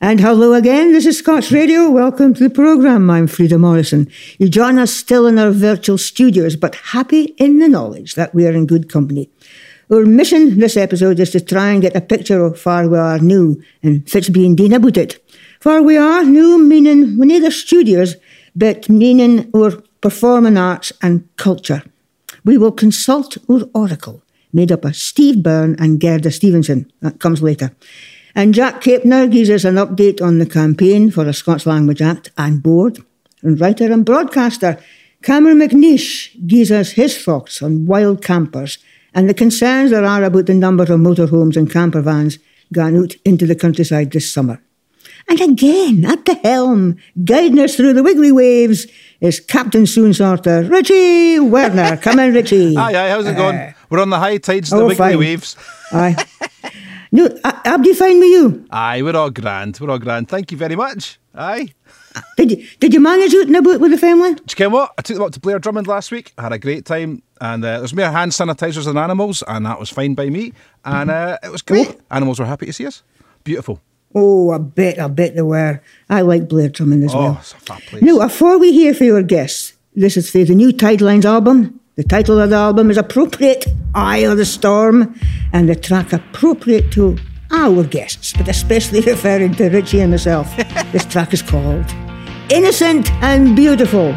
[0.00, 1.90] And hello again, this is Scots Radio.
[1.90, 3.10] Welcome to the programme.
[3.10, 4.08] I'm Frieda Morrison.
[4.38, 8.46] You join us still in our virtual studios, but happy in the knowledge that we
[8.46, 9.28] are in good company.
[9.90, 13.18] Our mission this episode is to try and get a picture of far we are
[13.18, 15.20] new and Fitzbee and Dean about it.
[15.58, 18.14] Far we are new meaning we need our studios,
[18.54, 21.82] but meaning our performing arts and culture.
[22.44, 24.22] We will consult our oracle,
[24.52, 26.88] made up of Steve Byrne and Gerda Stevenson.
[27.00, 27.72] That comes later.
[28.34, 32.30] And Jack Capener gives us an update on the campaign for the Scots Language Act
[32.36, 32.98] and board.
[33.42, 34.78] And writer and broadcaster
[35.22, 38.78] Cameron McNeish gives us his thoughts on wild campers
[39.14, 42.38] and the concerns there are about the number of motorhomes and camper vans
[42.72, 44.62] going out into the countryside this summer.
[45.28, 48.86] And again, at the helm, guiding us through the wiggly waves,
[49.20, 51.96] is Captain Soon Sorter, Richie Werner.
[51.96, 52.76] Come in, Richie.
[52.76, 53.56] Aye, aye, how's it going?
[53.56, 55.18] Uh, We're on the high tides, the oh, wiggly fine.
[55.18, 55.56] waves.
[55.92, 56.16] Aye.
[57.10, 58.66] No, Abdi, fine with you?
[58.70, 59.78] Aye, we're all grand.
[59.80, 60.28] We're all grand.
[60.28, 61.18] Thank you very much.
[61.34, 61.72] Aye.
[62.36, 64.34] Did you, did you manage out and about with the family?
[64.34, 64.92] Do you know what?
[64.98, 66.32] I took them up to Blair Drummond last week.
[66.36, 67.22] I had a great time.
[67.40, 70.52] And uh, there's more hand sanitizers than animals, and that was fine by me.
[70.84, 71.88] And uh, it was great.
[71.90, 72.00] Oh.
[72.10, 73.02] Animals were happy to see us.
[73.44, 73.80] Beautiful.
[74.14, 75.80] Oh, I bet, I bet they were.
[76.10, 77.38] I like Blair Drummond as oh, well.
[77.40, 78.02] it's a fab place.
[78.02, 81.77] Now, before we hear for your guests, this is for the new Tidelines album.
[81.98, 85.18] The title of the album is appropriate, Eye of the Storm,
[85.52, 87.18] and the track appropriate to
[87.50, 90.48] our guests, but especially referring to Richie and myself.
[90.92, 91.86] this track is called
[92.50, 94.14] Innocent and Beautiful.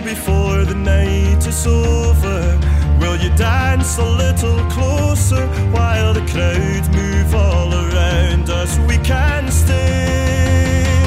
[0.00, 2.58] Before the night is over?
[3.00, 8.78] Will you dance a little closer while the crowds move all around us?
[8.88, 11.02] We can stay.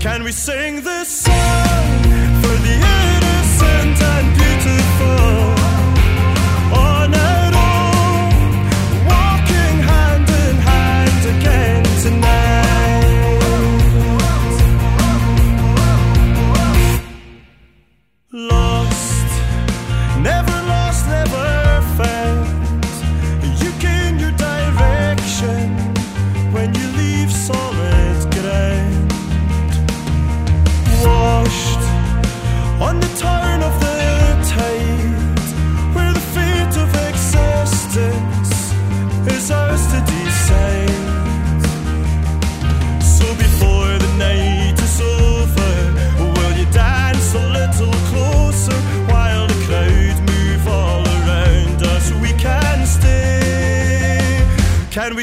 [0.00, 1.45] Can we sing this song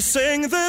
[0.03, 0.62] sing this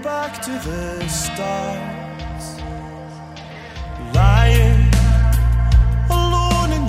[0.00, 1.78] back to the start.
[4.14, 4.88] Lying
[6.10, 6.84] alone in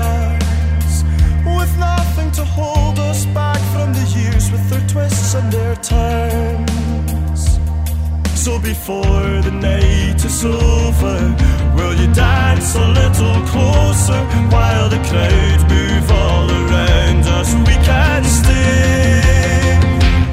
[0.00, 1.04] arms,
[1.46, 6.65] with nothing to hold us back from the years with their twists and their turns.
[8.46, 11.16] So before the night is over,
[11.74, 14.20] will you dance a little closer
[14.54, 17.52] while the crowd move all around us?
[17.66, 19.80] We can stay.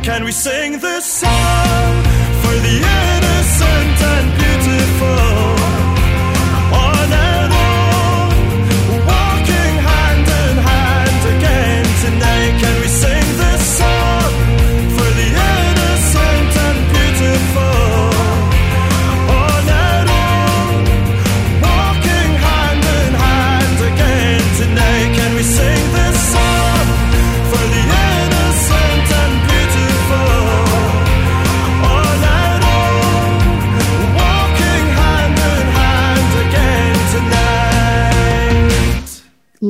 [0.04, 2.04] Can we sing this song
[2.44, 3.13] for the innocent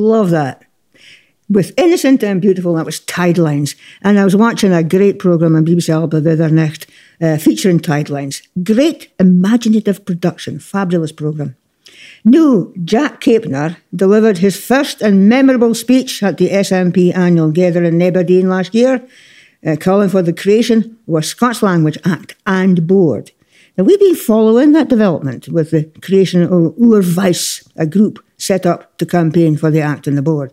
[0.04, 0.62] Love that.
[1.48, 3.74] With Innocent and Beautiful, that was Tidelines.
[4.02, 6.86] And I was watching a great programme on BBC Alba the other night
[7.22, 8.46] uh, featuring Tidelines.
[8.62, 11.56] Great imaginative production, fabulous programme.
[12.22, 18.02] New Jack Capener delivered his first and memorable speech at the SNP annual gathering in
[18.02, 19.02] Aberdeen last year,
[19.66, 23.32] uh, calling for the creation of a Scots Language Act and Board.
[23.78, 27.02] Now, we've been following that development with the creation of Oor
[27.76, 30.52] a group set up to campaign for the Act and the Board.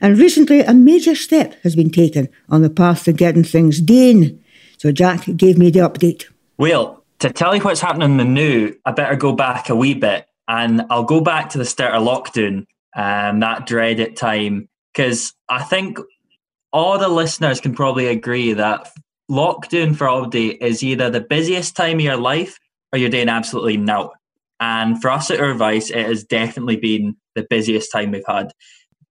[0.00, 4.42] And recently, a major step has been taken on the path to getting things done.
[4.78, 6.26] So Jack gave me the update.
[6.58, 9.94] Well, to tell you what's happening in the new, I better go back a wee
[9.94, 10.26] bit.
[10.48, 15.64] And I'll go back to the start of lockdown, um, that dreaded time, because I
[15.64, 15.98] think
[16.72, 18.90] all the listeners can probably agree that
[19.30, 22.58] lockdown for Aldi is either the busiest time of your life
[22.92, 24.12] or you're doing absolutely no.
[24.60, 28.50] And for us at Advice, it has definitely been the busiest time we've had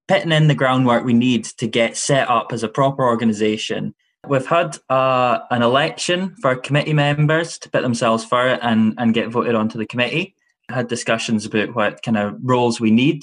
[0.07, 3.95] putting in the groundwork we need to get set up as a proper organisation.
[4.27, 9.13] We've had uh, an election for committee members to put themselves for it and, and
[9.13, 10.35] get voted onto the committee.
[10.69, 13.21] Had discussions about what kind of roles we need.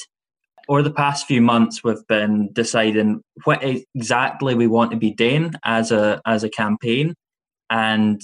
[0.68, 5.52] Over the past few months, we've been deciding what exactly we want to be doing
[5.64, 7.16] as a as a campaign,
[7.68, 8.20] and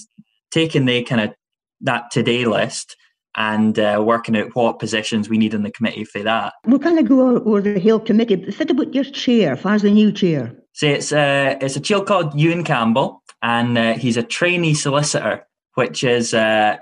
[0.51, 1.33] taking the kind of
[1.81, 2.95] that today list
[3.35, 6.53] and uh, working out what positions we need in the committee for that.
[6.65, 8.35] We'll kind of go over the whole committee.
[8.35, 9.59] But think about your chair.
[9.63, 10.55] As the new chair?
[10.73, 15.45] So it's uh, it's a child called Ewan Campbell, and uh, he's a trainee solicitor,
[15.75, 16.77] which is uh,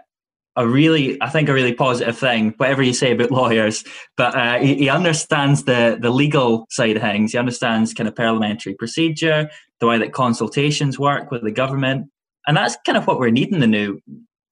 [0.55, 2.53] a really, I think, a really positive thing.
[2.57, 3.83] Whatever you say about lawyers,
[4.15, 7.31] but uh, he, he, understands the the legal side of things.
[7.33, 12.09] He understands kind of parliamentary procedure, the way that consultations work with the government,
[12.45, 13.99] and that's kind of what we're needing the new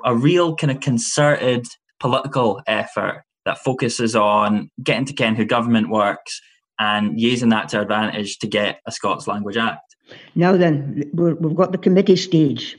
[0.03, 1.65] a real kind of concerted
[1.99, 6.41] political effort that focuses on getting to ken who government works
[6.79, 9.95] and using that to advantage to get a Scots Language Act.
[10.35, 12.77] Now then, we have got the committee stage.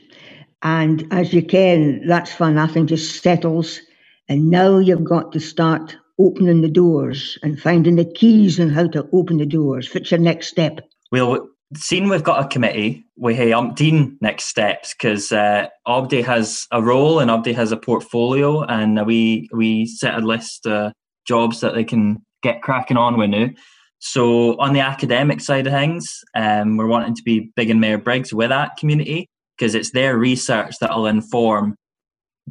[0.61, 2.55] And as you can, that's fun.
[2.55, 3.79] Nothing just settles.
[4.29, 8.87] And now you've got to start opening the doors and finding the keys on how
[8.87, 9.93] to open the doors.
[9.93, 10.79] What's your next step?
[11.11, 16.67] Well, seeing we've got a committee, we have umpteen next steps because uh, Obdi has
[16.71, 20.93] a role and Obdi has a portfolio, and we we set a list of
[21.25, 23.49] jobs that they can get cracking on with now.
[23.99, 27.97] So on the academic side of things, um, we're wanting to be big and Mayor
[27.97, 29.27] Briggs with that community
[29.57, 31.75] because it's their research that will inform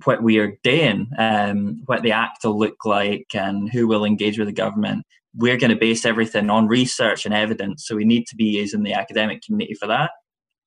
[0.04, 4.38] what we are doing, um, what the act will look like, and who will engage
[4.38, 5.04] with the government
[5.36, 7.84] we're going to base everything on research and evidence.
[7.86, 10.10] So we need to be using the academic community for that.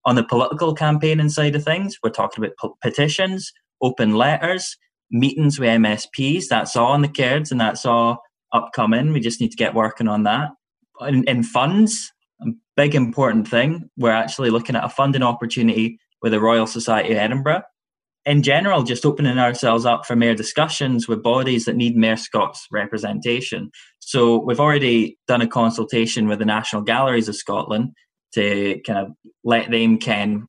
[0.05, 3.51] On the political campaigning side of things, we're talking about petitions,
[3.81, 4.77] open letters,
[5.11, 6.45] meetings with MSPs.
[6.49, 8.21] That's all on the cards and that's all
[8.53, 9.11] upcoming.
[9.11, 10.51] We just need to get working on that.
[11.01, 12.11] In, in funds,
[12.41, 17.11] a big important thing, we're actually looking at a funding opportunity with the Royal Society
[17.11, 17.63] of Edinburgh
[18.29, 22.67] in general, just opening ourselves up for more discussions with bodies that need more Scots
[22.71, 23.71] representation.
[23.97, 27.89] So we've already done a consultation with the National Galleries of Scotland
[28.35, 29.07] to kind of
[29.43, 30.45] let them ken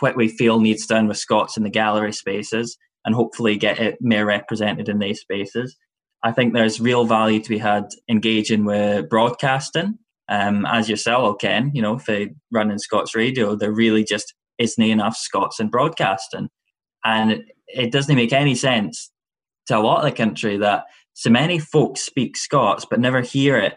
[0.00, 3.98] what we feel needs done with Scots in the gallery spaces and hopefully get it
[4.00, 5.76] more represented in these spaces.
[6.24, 9.98] I think there's real value to be had engaging with broadcasting.
[10.28, 14.34] Um, as yourself, Ken, you know, if they run in Scots radio, there really just
[14.58, 16.48] isn't enough Scots in broadcasting.
[17.04, 19.10] And it doesn't make any sense
[19.66, 23.56] to a lot of the country that so many folks speak Scots but never hear
[23.58, 23.74] it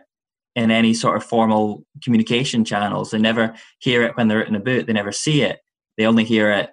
[0.55, 3.11] in any sort of formal communication channels.
[3.11, 4.87] They never hear it when they're in a boot.
[4.87, 5.59] They never see it.
[5.97, 6.69] They only hear it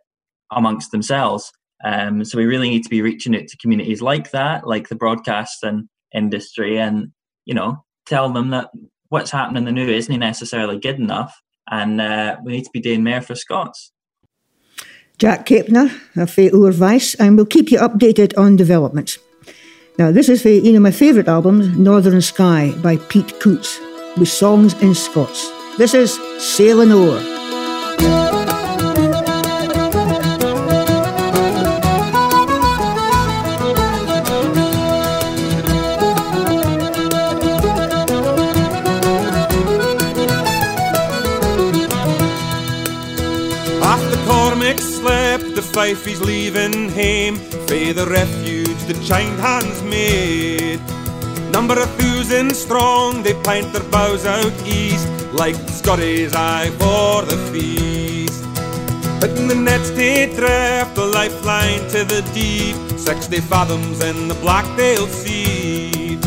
[0.50, 1.52] amongst themselves.
[1.85, 4.97] Um, so we really need to be reaching out to communities like that, like the
[4.97, 7.09] broadcasting industry, and
[7.47, 8.71] you know, tell them that
[9.09, 11.40] what's happening in the new isn't necessarily good enough,
[11.71, 13.92] and uh, we need to be doing more for Scots.
[15.21, 19.19] Jack Capener of Oor Vyce, and we'll keep you updated on developments.
[19.99, 23.79] Now, this is for you know my favourite albums, Northern Sky by Pete Coutts,
[24.17, 25.53] with songs in Scots.
[25.77, 27.21] This is Sailing O'er.
[45.81, 50.79] Fife he's leaving hame for the refuge the giant hands made.
[51.51, 57.23] Number a thousand strong, they pint their bows out east like the Scotties eye for
[57.25, 58.45] the feast.
[59.23, 64.35] But in the nets they drift the lifeline to the deep, sixty fathoms in the
[64.35, 66.19] Blackdale Sea.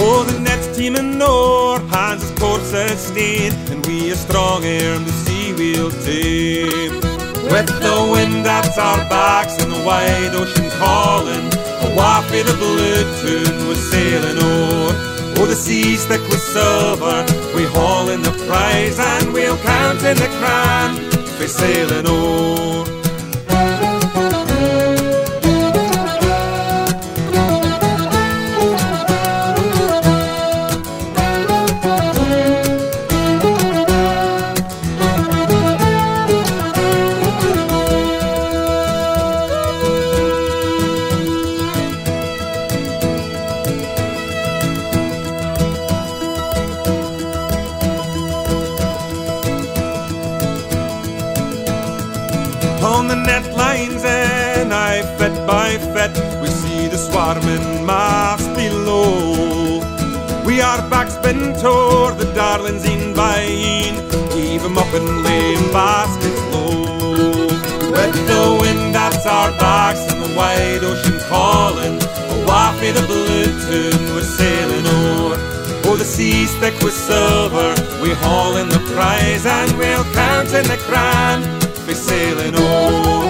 [0.00, 5.12] Oh, the nets teeming o'er, hands as cold sustain, and we are strong in the
[5.12, 7.29] sea we'll tame.
[7.48, 11.46] With the wind at our backs and the wide ocean calling,
[11.86, 14.92] a waft of the blue tune was sailing o'er.
[15.38, 17.24] Oh, the sea's thick with silver,
[17.56, 20.96] we haul in the prize and we'll count in the crown,
[21.38, 22.99] we sailing o'er.
[57.86, 59.80] Mass below.
[60.44, 63.94] We are backspin toward the darlings in Bain,
[64.32, 67.46] heave 'em up and lay in baskets low.
[67.94, 71.96] With the wind at our backs and the wide ocean calling,
[72.34, 75.38] a waft of the blue tune we're sailing o'er.
[75.86, 80.66] Oh, the sea's thick with silver, we haul in the prize and we'll count in
[80.72, 81.38] the crown,
[81.86, 83.29] be sailing o'er.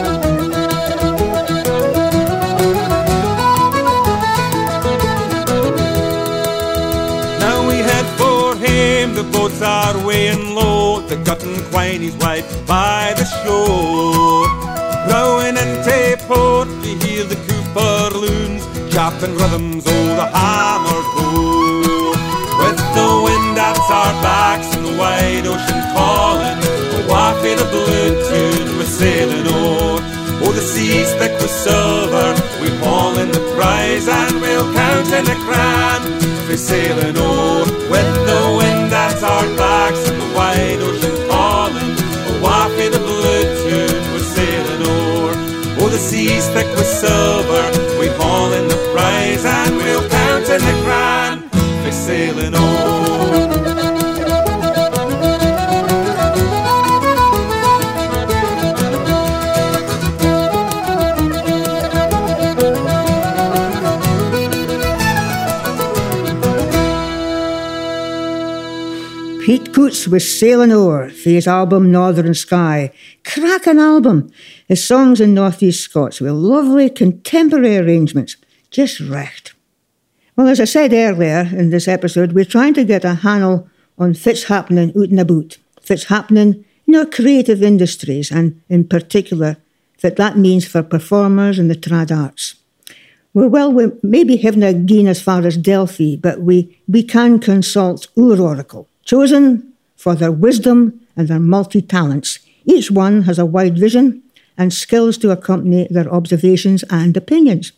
[9.60, 11.00] Boats are weighing low.
[11.00, 14.48] The gut and quine is wide by the shore.
[15.08, 22.10] Rowing and Tayport, we hear the Cooper loons, chopping rhythms, oh, the hammer go.
[22.60, 26.58] With the wind at our backs and the wide ocean calling,
[26.96, 30.19] a waft of blue tune we're sailing o'er.
[30.50, 35.24] Oh, the sea's thick with silver, we haul in the prize and we'll count in
[35.24, 36.02] the crown,
[36.48, 37.70] we're sailing o'er.
[37.86, 41.94] With the wind at our backs and the wide ocean calling.
[42.42, 45.34] Waft of the blue tune we're sailing o'er.
[45.78, 47.62] Oh, the sea's thick with silver,
[48.00, 51.48] we haul in the prize and we'll count in the grand,
[51.84, 52.69] we're sailing o'er.
[69.80, 72.92] Pete was sailing o'er for his album Northern Sky.
[73.24, 74.30] Cracking album.
[74.68, 78.36] His songs in Northeast Scots with lovely contemporary arrangements.
[78.70, 79.54] Just recht.
[80.36, 84.12] Well, as I said earlier in this episode, we're trying to get a handle on
[84.12, 85.56] fits happening out and about.
[85.80, 89.56] Fits happening in our creative industries and in particular
[90.02, 92.56] that that means for performers in the trad arts.
[93.32, 98.08] Well, well, we maybe haven't again as far as Delphi, but we, we can consult
[98.18, 99.69] our oracle chosen
[100.00, 102.38] for their wisdom and their multi talents.
[102.64, 104.22] Each one has a wide vision
[104.56, 107.72] and skills to accompany their observations and opinions.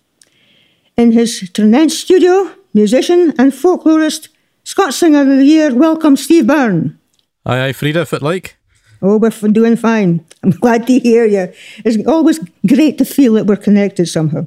[0.96, 4.28] In his Tranent studio, musician and folklorist,
[4.62, 6.96] Scots Singer of the Year, welcome Steve Byrne.
[7.44, 8.56] Aye, aye, Frieda, fit like.
[9.00, 10.24] Oh, we're doing fine.
[10.44, 11.52] I'm glad to hear you.
[11.84, 14.46] It's always great to feel that we're connected somehow.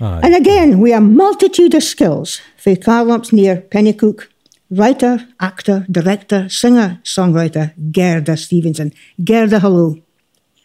[0.00, 0.20] Aye.
[0.22, 2.40] And again, we have a multitude of skills.
[2.56, 4.28] For Carlops near Penicuik,
[4.70, 8.92] writer, actor, director, singer, songwriter Gerda Stevenson.
[9.22, 9.96] Gerda, hello.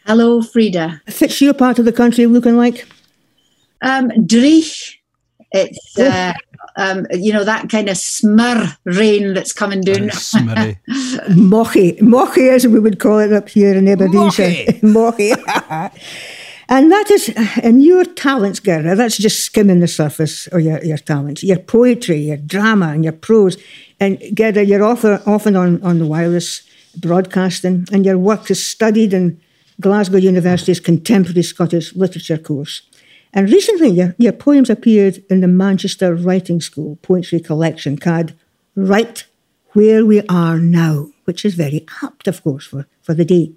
[0.06, 1.00] Hello, Frieda.
[1.06, 2.86] Fits your part of the country looking like?
[3.82, 4.96] Um, Dreich.
[5.52, 6.32] It's, uh,
[6.76, 10.08] um, you know, that kind of smur rain that's coming down.
[11.30, 11.98] Mochy.
[12.00, 14.80] Mochy, as we would call it up here in Aberdeenshire.
[14.82, 15.32] Mochy.
[16.68, 17.28] And that is,
[17.62, 21.42] and your talents, Gerda, that's just skimming the surface of your, your talents.
[21.42, 23.58] Your poetry, your drama, and your prose.
[24.00, 26.62] And Gerda, you're often, often on, on the wireless
[26.96, 29.40] broadcasting, and your work is studied in
[29.80, 32.82] Glasgow University's Contemporary Scottish Literature course.
[33.32, 38.32] And recently, your, your poems appeared in the Manchester Writing School poetry collection called
[38.76, 39.24] Right
[39.72, 43.52] Where We Are Now, which is very apt, of course, for, for the day.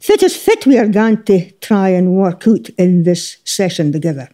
[0.00, 4.30] Fit as fit we are going to try and work out in this session together.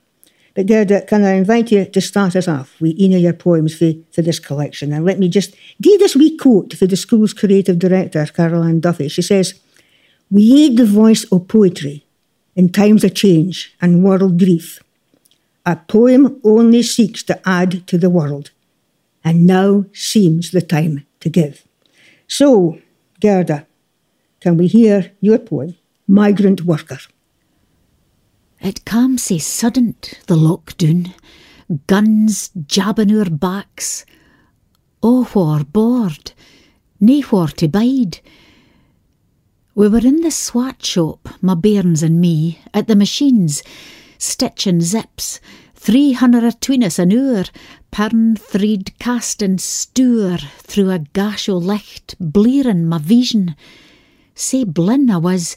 [0.54, 3.74] But Gerda, can I invite you to start us off with one of your poems
[3.74, 4.92] for, for this collection?
[4.92, 8.80] And let me just give this wee quote for the school's creative director, Carol Ann
[8.80, 9.08] Duffy.
[9.08, 9.54] She says,
[10.30, 12.04] We aid the voice of poetry
[12.56, 14.80] in times of change and world grief.
[15.64, 18.50] A poem only seeks to add to the world,
[19.22, 21.64] and now seems the time to give.
[22.26, 22.78] So,
[23.20, 23.66] Gerda,
[24.40, 25.76] can we hear your poem,
[26.08, 26.98] Migrant Worker?
[28.62, 31.14] It cam sae suddent, the lockdown,
[31.86, 34.04] guns jabbing our backs.
[35.02, 36.32] Oh, war bored,
[37.00, 38.20] naewhore to bide.
[39.74, 43.62] We were in the swat shop, my bairns and me, at the machines,
[44.18, 45.40] stitching zips,
[45.74, 47.44] three hundred atween us an hour,
[47.90, 53.56] pern threed casting stour through a gash o' licht, blearing my vision.
[54.34, 55.56] Sae blin I was,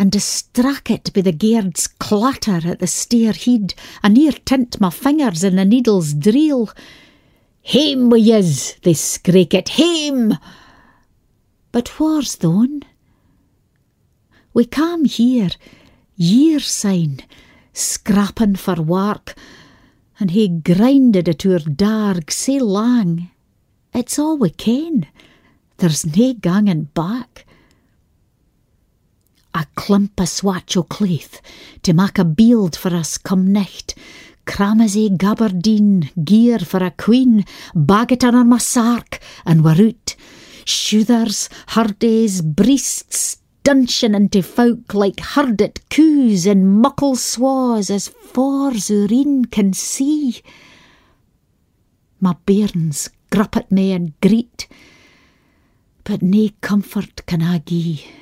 [0.00, 5.44] and distrackit by the gaird's clatter at the stair heed, a near tint my fingers
[5.44, 6.70] in the needle's drill.
[7.60, 10.38] Hame wi' yez, they screak it, hame!
[11.70, 12.82] But whar's thon?
[14.54, 15.50] We cam here,
[16.16, 17.20] year syne,
[17.74, 19.34] scrappin' for work,
[20.18, 23.30] and he grinded it oor darg sae lang.
[23.92, 25.08] It's all we ken.
[25.76, 27.44] There's nae gangin' back.
[29.54, 31.40] A clump o' swatch o' claith
[31.82, 33.94] to mak a bield for us come nicht.
[34.46, 40.16] Cramasy gabardine, gear for a queen, baget on my sark, and we're out.
[40.64, 49.44] Shoothers, hurdays, breasts, duncheon into folk like herdit coos and muckle swaws as far's urine
[49.44, 50.40] can see.
[52.20, 54.68] My bairns grup at me and greet,
[56.04, 58.19] but nae comfort can I gie.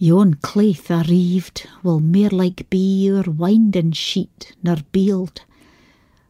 [0.00, 5.40] Yon claith arrived will mair like be our winding sheet nor bield,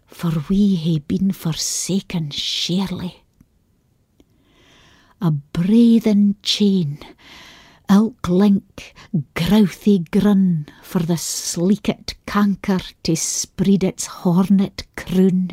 [0.06, 3.24] for we hae been forsaken surely.
[5.20, 6.98] A breathen chain,
[7.90, 8.94] elk link,
[9.34, 15.50] grouthy grun, for the sleekit canker to spread its hornet croon.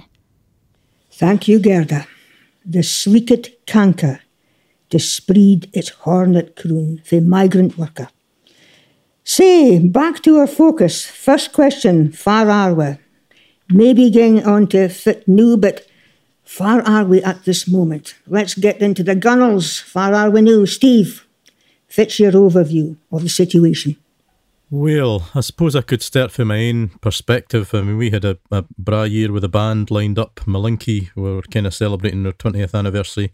[1.12, 2.08] Thank you, Gerda.
[2.66, 4.22] The sleekit canker
[4.90, 8.10] to spread its hornet croon for migrant worker.
[9.24, 11.06] Say, back to our focus.
[11.06, 12.98] First question, far are we?
[13.70, 15.88] Maybe getting on to fit new, but
[16.44, 18.14] far are we at this moment?
[18.28, 19.80] Let's get into the gunnels.
[19.80, 20.66] Far are we now?
[20.66, 21.26] Steve,
[21.88, 23.98] fits your overview of the situation.
[24.70, 27.74] Well, I suppose I could start from my own perspective.
[27.74, 31.10] I mean, we had a, a bra year with a band lined up, Malinky.
[31.16, 33.32] We were kind of celebrating our 20th anniversary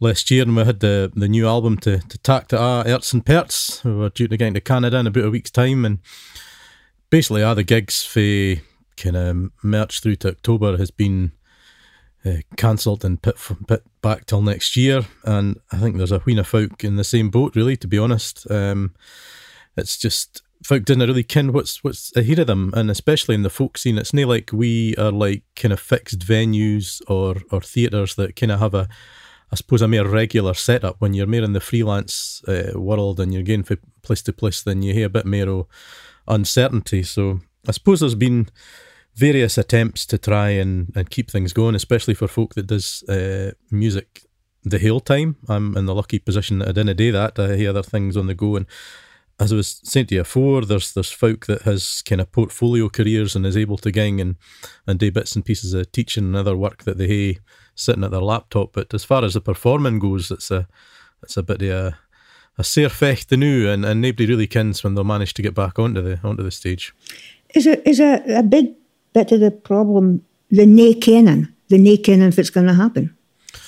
[0.00, 3.12] last year, and we had the, the new album to, to tack to our Erts
[3.12, 3.84] and Perts.
[3.84, 5.98] We were due to get into Canada in about a week's time, and
[7.10, 8.60] basically, all the gigs for
[8.96, 11.32] kind of March through to October has been
[12.24, 15.06] uh, cancelled and put, put back till next year.
[15.24, 17.98] And I think there's a wheen of folk in the same boat, really, to be
[17.98, 18.50] honest.
[18.50, 18.94] Um,
[19.76, 23.50] it's just folk didn't really ken what's what's ahead of them, and especially in the
[23.50, 28.16] folk scene, it's not like we are like kind of fixed venues or or theatres
[28.16, 28.88] that kind of have a
[29.50, 33.32] I suppose a more regular setup when you're more in the freelance uh, world and
[33.32, 35.66] you're going from place to place, then you hear a bit more of
[36.26, 37.02] uncertainty.
[37.02, 38.48] So I suppose there's been
[39.14, 43.52] various attempts to try and, and keep things going, especially for folk that does uh,
[43.70, 44.22] music
[44.64, 45.36] the whole time.
[45.48, 47.38] I'm in the lucky position that I didn't do that.
[47.38, 48.66] I hear other things on the go and
[49.40, 52.88] as I was saying to you before, there's there's folk that has kind of portfolio
[52.88, 54.36] careers and is able to gang and,
[54.86, 57.38] and do bits and pieces of teaching and other work that they hae
[57.78, 58.72] sitting at their laptop.
[58.72, 60.66] But as far as the performing goes, it's a
[61.22, 61.98] it's a bit of a
[62.58, 65.54] a sair fecht the new and, and nobody really kens when they'll manage to get
[65.54, 66.92] back onto the onto the stage.
[67.54, 68.74] Is a, is a, a big
[69.12, 73.16] bit of the problem the nae kenning, the nae kenning if it's going to happen?
[73.54, 73.58] I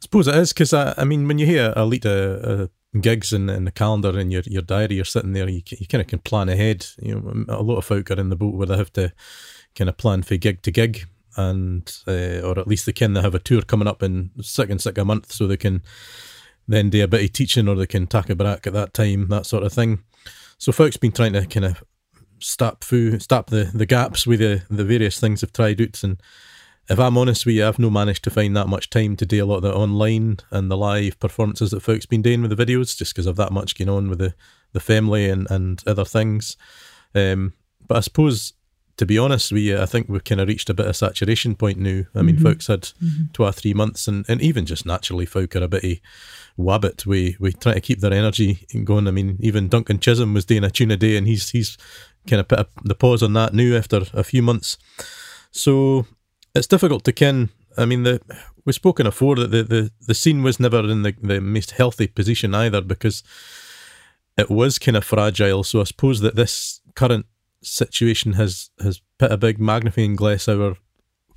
[0.00, 2.62] suppose it is because I, I mean when you hear a lead a,
[2.94, 5.86] a gigs in, in the calendar in your, your diary, you're sitting there, you, you
[5.86, 6.86] kind of can plan ahead.
[7.02, 9.12] You know, a lot of folk are in the boat where they have to
[9.74, 11.06] kind of plan for gig to gig,
[11.38, 14.70] and uh, or at least they can they have a tour coming up in six
[14.70, 15.82] and six a month, so they can
[16.66, 19.28] then do a bit of teaching or they can tack a brack at that time,
[19.28, 20.00] that sort of thing.
[20.58, 21.82] So folks been trying to kind of
[22.40, 26.20] stop through, stop the, the gaps with the, the various things they've tried out and
[26.88, 29.44] if I'm honest with you, I've no managed to find that much time to do
[29.44, 32.64] a lot of the online and the live performances that folks been doing with the
[32.64, 34.34] videos, just because of that much going on with the,
[34.72, 36.56] the family and, and other things.
[37.14, 37.52] Um,
[37.86, 38.54] but I suppose,
[38.98, 41.78] to be honest you, I think we've kind of reached a bit of saturation point
[41.78, 42.02] now.
[42.14, 42.44] I mean, mm-hmm.
[42.44, 43.32] folks had mm-hmm.
[43.32, 45.98] two or three months, and, and even just naturally, folk are a bit of
[46.58, 47.06] wabbit.
[47.06, 49.08] We we try to keep their energy going.
[49.08, 51.78] I mean, even Duncan Chisholm was doing a tune a day, and he's he's
[52.26, 54.76] kind of put a, the pause on that now after a few months.
[55.52, 56.06] So
[56.54, 57.50] it's difficult to ken.
[57.76, 58.20] I mean, the
[58.64, 62.06] we've spoken before that the, the, the scene was never in the, the most healthy
[62.06, 63.22] position either because
[64.36, 65.64] it was kind of fragile.
[65.64, 67.26] So I suppose that this current
[67.62, 70.76] situation has has put a big magnifying glass over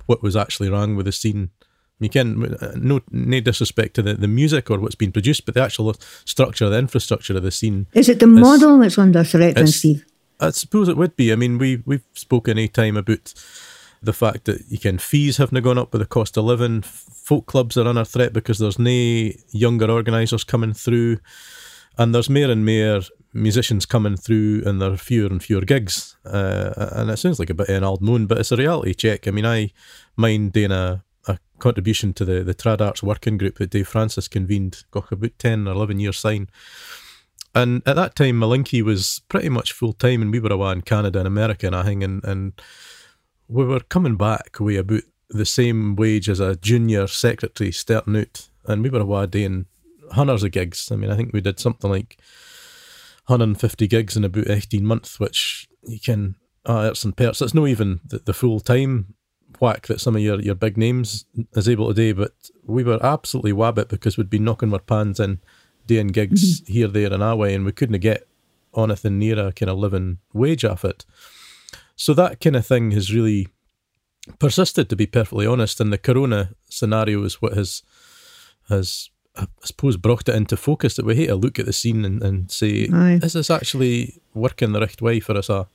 [0.06, 1.50] what was actually wrong with the scene.
[1.98, 5.62] You can no no disrespect to the, the music or what's been produced, but the
[5.62, 7.86] actual structure, the infrastructure of the scene.
[7.92, 10.04] Is it the is, model that's under threat, then, Steve?
[10.40, 11.32] I suppose it would be.
[11.32, 13.32] I mean, we we've spoken a time about
[14.02, 16.82] the fact that you can fees haven't gone up with the cost of living.
[16.82, 21.18] Folk clubs are under threat because there's no younger organisers coming through,
[21.98, 23.02] and there's more and more
[23.32, 26.16] musicians coming through, and there are fewer and fewer gigs.
[26.24, 28.94] Uh, and it sounds like a bit of an old moon, but it's a reality
[28.94, 29.26] check.
[29.26, 29.70] I mean, I
[30.16, 34.28] mind doing a, a contribution to the the Trad Arts working group that Dave Francis
[34.28, 36.48] convened, got about ten or eleven years sign.
[37.54, 40.82] And at that time, Malinky was pretty much full time, and we were away in
[40.82, 42.60] Canada and America and I think, and, and
[43.48, 48.48] we were coming back with about the same wage as a junior secretary starting out,
[48.64, 49.66] and we were away doing
[50.12, 50.90] hundreds of gigs.
[50.90, 52.18] I mean, I think we did something like
[53.26, 57.40] 150 gigs in about 18 months, which you can, uh, it's and perks.
[57.40, 59.14] It's not even the, the full time
[59.60, 62.32] whack that some of your, your big names is able to do, but
[62.64, 65.40] we were absolutely wabbit because we'd been knocking our pans in
[65.86, 66.72] doing gigs mm-hmm.
[66.72, 68.26] here, there, and our way, and we couldn't get
[68.76, 71.04] anything near a kind of living wage off it.
[71.96, 73.48] So that kind of thing has really
[74.38, 75.80] persisted, to be perfectly honest.
[75.80, 77.82] And the Corona scenario is what has
[78.68, 82.04] has I suppose brought it into focus that we hate to look at the scene
[82.04, 83.20] and, and say, Aye.
[83.22, 85.68] is this actually working the right way for us all?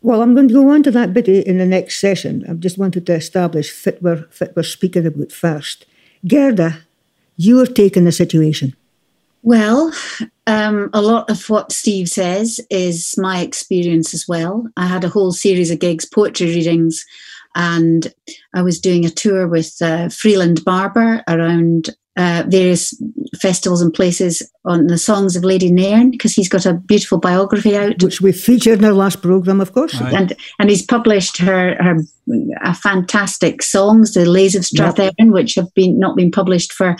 [0.00, 2.44] Well, I'm going to go on to that bit in the next session.
[2.48, 5.86] I've just wanted to establish fit we're, fit we're speaking about first.
[6.26, 6.78] Gerda,
[7.36, 8.74] you're taking the situation.
[9.42, 9.92] Well,
[10.46, 14.66] um, a lot of what Steve says is my experience as well.
[14.76, 17.04] I had a whole series of gigs, poetry readings,
[17.58, 18.14] and
[18.54, 23.00] I was doing a tour with uh, Freeland Barbour around uh, various
[23.40, 27.76] festivals and places on the songs of Lady Nairne because he's got a beautiful biography
[27.76, 30.00] out, which we featured in our last program, of course.
[30.00, 30.14] Right.
[30.14, 31.98] And and he's published her her
[32.64, 35.28] uh, fantastic songs, the Lays of Strathearn, yep.
[35.28, 36.96] which have been not been published for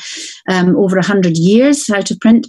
[0.48, 2.46] um, over a hundred years out of print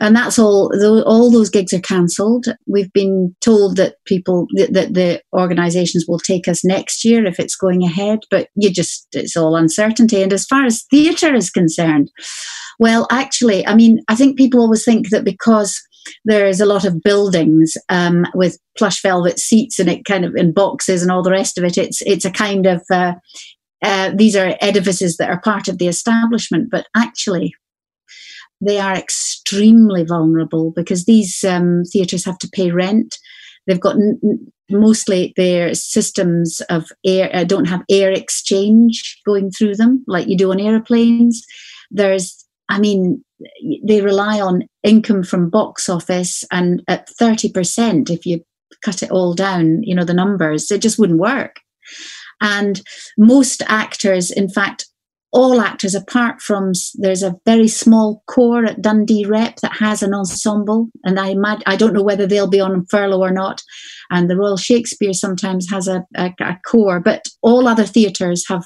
[0.00, 0.72] and that's all
[1.06, 2.46] all those gigs are cancelled.
[2.66, 7.56] We've been told that people that, the organizations will take us next year if it's
[7.56, 10.22] going ahead but you just it's all uncertainty.
[10.22, 12.10] And as far as theatre is concerned
[12.78, 15.80] well actually i mean i think people always think that because
[16.24, 20.52] there's a lot of buildings um, with plush velvet seats and it kind of in
[20.52, 23.12] boxes and all the rest of it it's it's a kind of uh,
[23.82, 26.68] uh, these are edifices that are part of the establishment.
[26.70, 27.54] But actually
[28.60, 28.94] they are
[29.52, 33.18] extremely vulnerable because these um, theatres have to pay rent.
[33.66, 39.76] They've got n- mostly their systems of air uh, don't have air exchange going through
[39.76, 41.44] them like you do on airplanes.
[41.90, 43.22] There's, I mean,
[43.86, 48.42] they rely on income from box office, and at thirty percent, if you
[48.84, 51.60] cut it all down, you know the numbers, it just wouldn't work.
[52.40, 52.80] And
[53.18, 54.86] most actors, in fact,
[55.32, 60.12] all actors, apart from there's a very small core at Dundee Rep that has an
[60.12, 63.62] ensemble, and I imagine, I don't know whether they'll be on furlough or not.
[64.10, 68.64] And the Royal Shakespeare sometimes has a, a, a core, but all other theatres have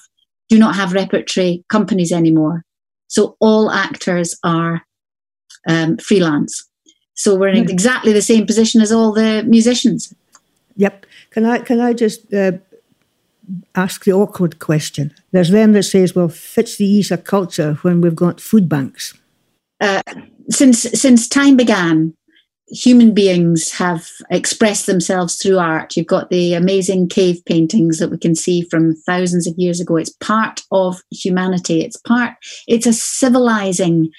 [0.48, 2.62] do not have repertory companies anymore.
[3.09, 4.83] So all actors are
[5.68, 6.64] um, freelance.
[7.14, 10.12] So we're in exactly the same position as all the musicians.
[10.76, 11.07] Yep.
[11.31, 12.52] Can I can I just uh,
[13.74, 15.12] ask the awkward question.
[15.32, 19.14] There's them that says, well, fits the ease of culture when we've got food banks.
[19.80, 20.02] Uh,
[20.50, 22.14] since since time began,
[22.68, 25.96] human beings have expressed themselves through art.
[25.96, 29.96] You've got the amazing cave paintings that we can see from thousands of years ago.
[29.96, 31.82] It's part of humanity.
[31.82, 32.35] It's part.
[32.66, 34.11] It's a civilizing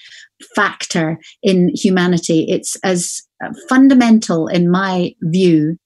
[0.56, 2.46] factor in humanity.
[2.50, 3.24] It's as
[3.68, 5.78] fundamental, in my view,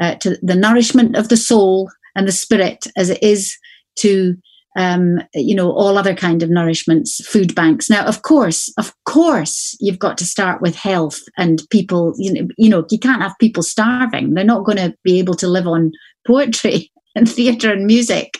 [0.00, 3.56] uh, to the nourishment of the soul and the spirit as it is
[3.96, 4.34] to
[4.78, 7.90] um, you know all other kind of nourishments food banks.
[7.90, 12.48] Now of course of course you've got to start with health and people you know
[12.56, 14.34] you know you can't have people starving.
[14.34, 15.92] They're not going to be able to live on
[16.26, 18.38] poetry and theatre and music.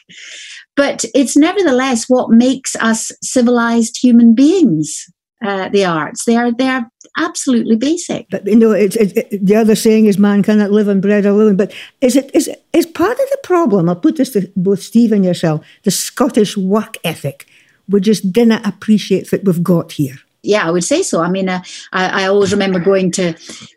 [0.76, 5.06] But it's nevertheless what makes us civilized human beings
[5.42, 6.24] uh, the arts.
[6.24, 8.26] They are they are absolutely basic.
[8.30, 11.56] But you know, it's, it, the other saying is "man cannot live on bread alone."
[11.56, 13.88] But is it is is part of the problem?
[13.88, 17.46] I'll put this to both Steve and yourself: the Scottish work ethic.
[17.88, 21.20] We just didn't appreciate that we've got here yeah, I would say so.
[21.20, 23.34] I mean, uh, I, I, always remember going to.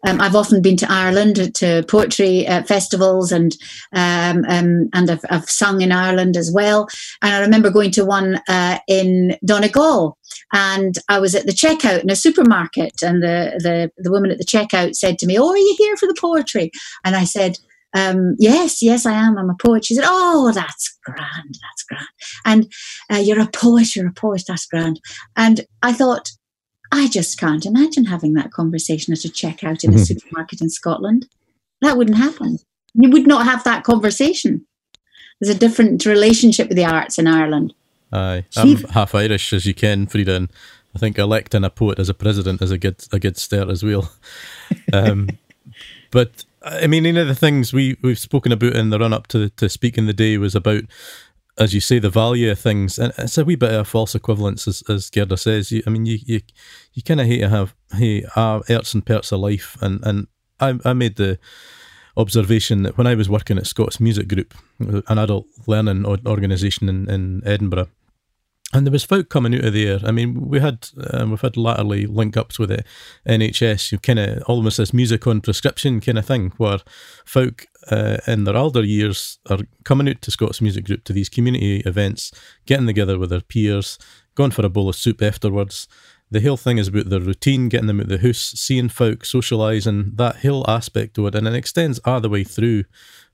[0.08, 3.56] Um, I've often been to Ireland to poetry uh, festivals, and
[3.94, 6.88] um, um, and I've, I've, sung in Ireland as well.
[7.22, 10.18] And I remember going to one uh, in Donegal,
[10.54, 14.38] and I was at the checkout in a supermarket, and the the the woman at
[14.38, 16.72] the checkout said to me, "Oh, are you here for the poetry?"
[17.04, 17.58] And I said.
[17.96, 19.38] Um, yes, yes, I am.
[19.38, 19.86] I'm a poet.
[19.86, 21.20] She said, "Oh, that's grand.
[21.62, 22.08] That's grand."
[22.44, 22.74] And
[23.12, 23.96] uh, you're a poet.
[23.96, 24.46] You're a poet.
[24.48, 25.00] That's grand.
[25.38, 26.32] And I thought,
[26.94, 30.04] I just can't imagine having that conversation at a checkout in a mm-hmm.
[30.04, 31.28] supermarket in Scotland.
[31.82, 32.60] That wouldn't happen.
[32.94, 34.68] You would not have that conversation.
[35.40, 37.74] there's a different relationship with the arts in Ireland.
[38.12, 40.52] Aye, I'm half Irish as you can, Frieda, and
[40.96, 43.84] I think electing a poet as a president is a good a good start as
[43.84, 44.12] well.
[44.92, 45.30] Um,
[46.12, 49.28] but I mean, one of the things we we've spoken about in the run up
[49.28, 50.84] to to speaking the day was about,
[51.58, 54.16] as you say, the value of things, and it's a wee bit of a false
[54.16, 55.72] equivalence, as, as Gerda says.
[55.72, 56.42] You, I mean, you you,
[56.94, 60.28] you kind of hate to have hey, uh, arts and perks of life, and and
[60.60, 61.38] I I made the
[62.18, 67.10] observation that when I was working at Scots Music Group, an adult learning organisation in,
[67.10, 67.88] in Edinburgh,
[68.74, 70.00] and there was folk coming out of there.
[70.04, 72.84] I mean, we had um, we've had latterly link ups with the
[73.28, 73.92] NHS.
[73.92, 76.80] You kind of almost this music on prescription kind of thing, where
[77.26, 81.30] folk uh, in their older years are coming out to Scots Music Group to these
[81.30, 82.32] community events,
[82.66, 83.98] getting together with their peers,
[84.36, 85.88] going for a bowl of soup afterwards.
[86.34, 90.18] The whole thing is about the routine, getting them out the house, seeing folk, socialising,
[90.18, 92.86] that whole aspect of it, and it extends all the way through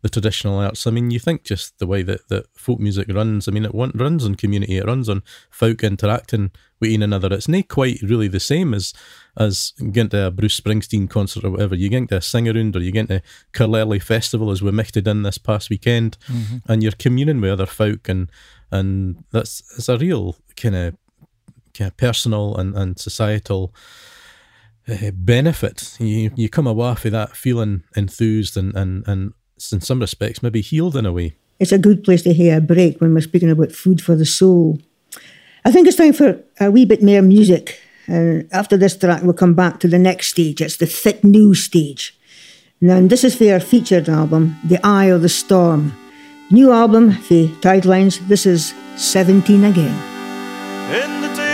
[0.01, 0.85] the traditional arts.
[0.85, 3.47] I mean, you think just the way that, that folk music runs.
[3.47, 4.75] I mean, it runs on community.
[4.75, 7.33] It runs on folk interacting with one another.
[7.33, 8.93] It's not quite really the same as
[9.37, 11.75] as getting to a Bruce Springsteen concert or whatever.
[11.75, 13.21] You get to a sing around or you get to
[13.53, 16.69] Curlelly Festival as we mixed in this past weekend, mm-hmm.
[16.69, 18.29] and you're communing with other folk, and
[18.71, 20.97] and that's it's a real kind of
[21.79, 23.73] kind of personal and and societal
[24.87, 25.95] uh, benefit.
[25.99, 29.33] You you come away with that feeling enthused and and and
[29.71, 31.35] in some respects maybe healed in a way.
[31.59, 34.25] It's a good place to hear a break when we're speaking about food for the
[34.25, 34.79] soul.
[35.65, 37.79] I think it's time for a wee bit more music.
[38.07, 40.61] And after this track, we'll come back to the next stage.
[40.61, 42.17] It's the fit new stage.
[42.81, 45.91] Now, this is for our featured album, The Eye of the Storm.
[46.49, 48.25] New album for Tidelines.
[48.27, 51.48] This is 17 again.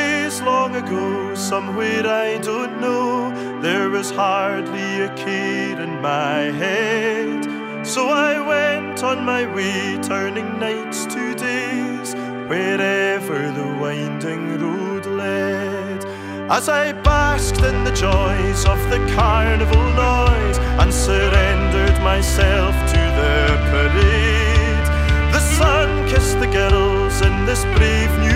[0.76, 7.46] Ago, somewhere I don't know, there was hardly a care in my head.
[7.86, 12.14] So I went on my way, turning nights to days,
[12.50, 16.04] wherever the winding road led.
[16.52, 23.38] As I basked in the joys of the carnival noise and surrendered myself to the
[23.72, 24.88] parade,
[25.34, 28.35] the sun kissed the girls in this brave new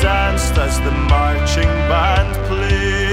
[0.00, 3.05] danced as the marching band played.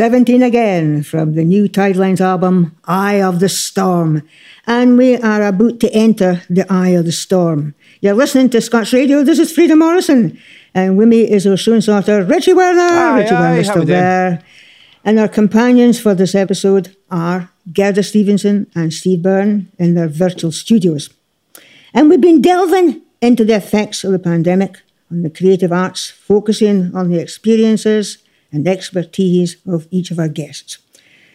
[0.00, 4.26] 17 again from the new Tidelines album, Eye of the Storm.
[4.66, 7.74] And we are about to enter the Eye of the Storm.
[8.00, 9.22] You're listening to Scots Radio.
[9.22, 10.38] This is Frieda Morrison.
[10.74, 12.80] And with me is our soon sorter, Richie Werner.
[12.80, 14.42] Aye, Richie aye, Werner's still there.
[15.04, 20.50] And our companions for this episode are Gerda Stevenson and Steve Byrne in their virtual
[20.50, 21.10] studios.
[21.92, 24.78] And we've been delving into the effects of the pandemic
[25.10, 28.16] on the creative arts, focusing on the experiences
[28.52, 30.78] and expertise of each of our guests.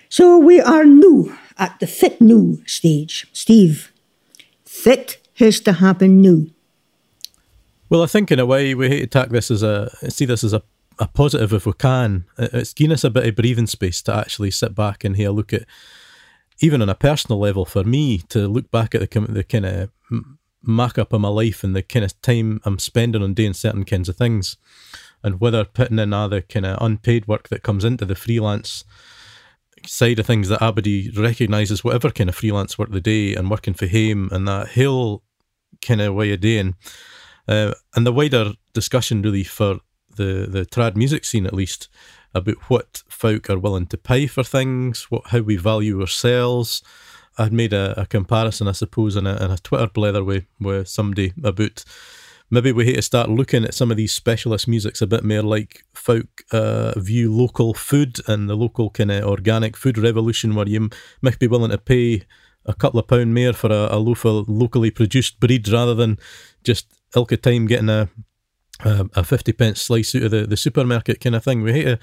[0.10, 3.28] So we are new at the fit new stage.
[3.34, 3.92] Steve,
[4.66, 6.52] fit has to happen new.
[7.90, 10.44] Well, I think in a way we hate to take this as a see this
[10.44, 10.64] as a,
[11.00, 12.26] a positive if we can.
[12.38, 15.54] It's given us a bit of breathing space to actually sit back and here look
[15.54, 15.66] at,
[16.60, 19.90] even on a personal level, for me to look back at the the kind of
[20.62, 23.86] mark up of my life and the kind of time I'm spending on doing certain
[23.86, 24.58] kinds of things,
[25.26, 28.86] and whether putting in other kind of unpaid work that comes into the freelance
[29.86, 33.74] side of things that Aberdeen recognises whatever kind of freelance work they do and working
[33.74, 35.24] for him and that whole
[35.82, 36.76] kind of way of doing.
[37.48, 39.80] Uh, and the wider discussion really for
[40.16, 41.90] the, the trad music scene at least
[42.36, 46.84] about what folk are willing to pay for things, what how we value ourselves.
[47.38, 50.88] I'd made a, a comparison, I suppose, in a, in a Twitter blether with, with
[50.88, 51.84] somebody about
[52.50, 55.42] maybe we hate to start looking at some of these specialist musics a bit more
[55.42, 60.68] like folk uh, view local food and the local kind of organic food revolution where
[60.68, 60.90] you
[61.22, 62.24] might be willing to pay
[62.66, 66.18] a couple of pound more for a, a loaf of locally produced breed rather than
[66.64, 68.10] just ilka time getting a
[68.84, 71.62] a, a 50 pence slice out of the, the supermarket kind of thing.
[71.62, 72.00] We hate to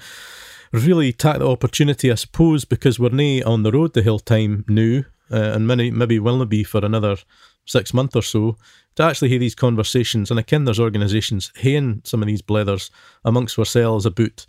[0.71, 4.65] really take the opportunity, I suppose, because we're nae on the road the whole time
[4.67, 5.01] now,
[5.31, 7.17] uh, and many maybe will not be for another
[7.65, 8.57] six months or so,
[8.95, 10.29] to actually hear these conversations.
[10.29, 12.89] And I ken there's organisations haying some of these blethers
[13.25, 14.45] amongst ourselves about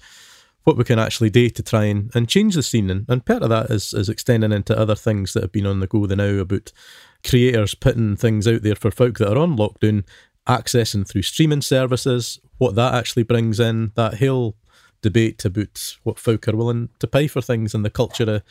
[0.65, 2.91] what we can actually do to try and, and change the scene.
[2.91, 5.81] And, and part of that is, is extending into other things that have been on
[5.81, 6.73] the go the now about
[7.23, 10.05] creators putting things out there for folk that are on lockdown,
[10.47, 14.57] accessing through streaming services, what that actually brings in, that whole
[15.03, 18.43] debate about what folk are willing to pay for things and the culture of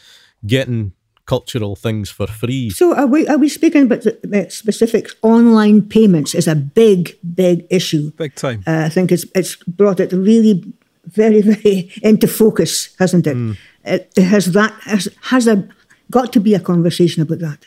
[0.46, 0.94] getting
[1.26, 2.70] cultural things for free.
[2.70, 7.18] So are we, are we speaking about the about specific online payments is a big,
[7.34, 8.12] big issue.
[8.12, 8.64] Big time.
[8.68, 10.64] Uh, I think it's it's brought it really
[11.06, 13.58] very, very into focus, hasn't it?
[13.86, 15.68] It, it has that has has a
[16.12, 17.66] got to be a conversation about that.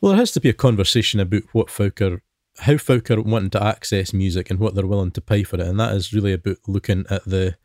[0.00, 2.22] Well, there has to be a conversation about what folk are,
[2.58, 5.66] how folk are wanting to access music and what they're willing to pay for it,
[5.66, 7.56] and that is really about looking at the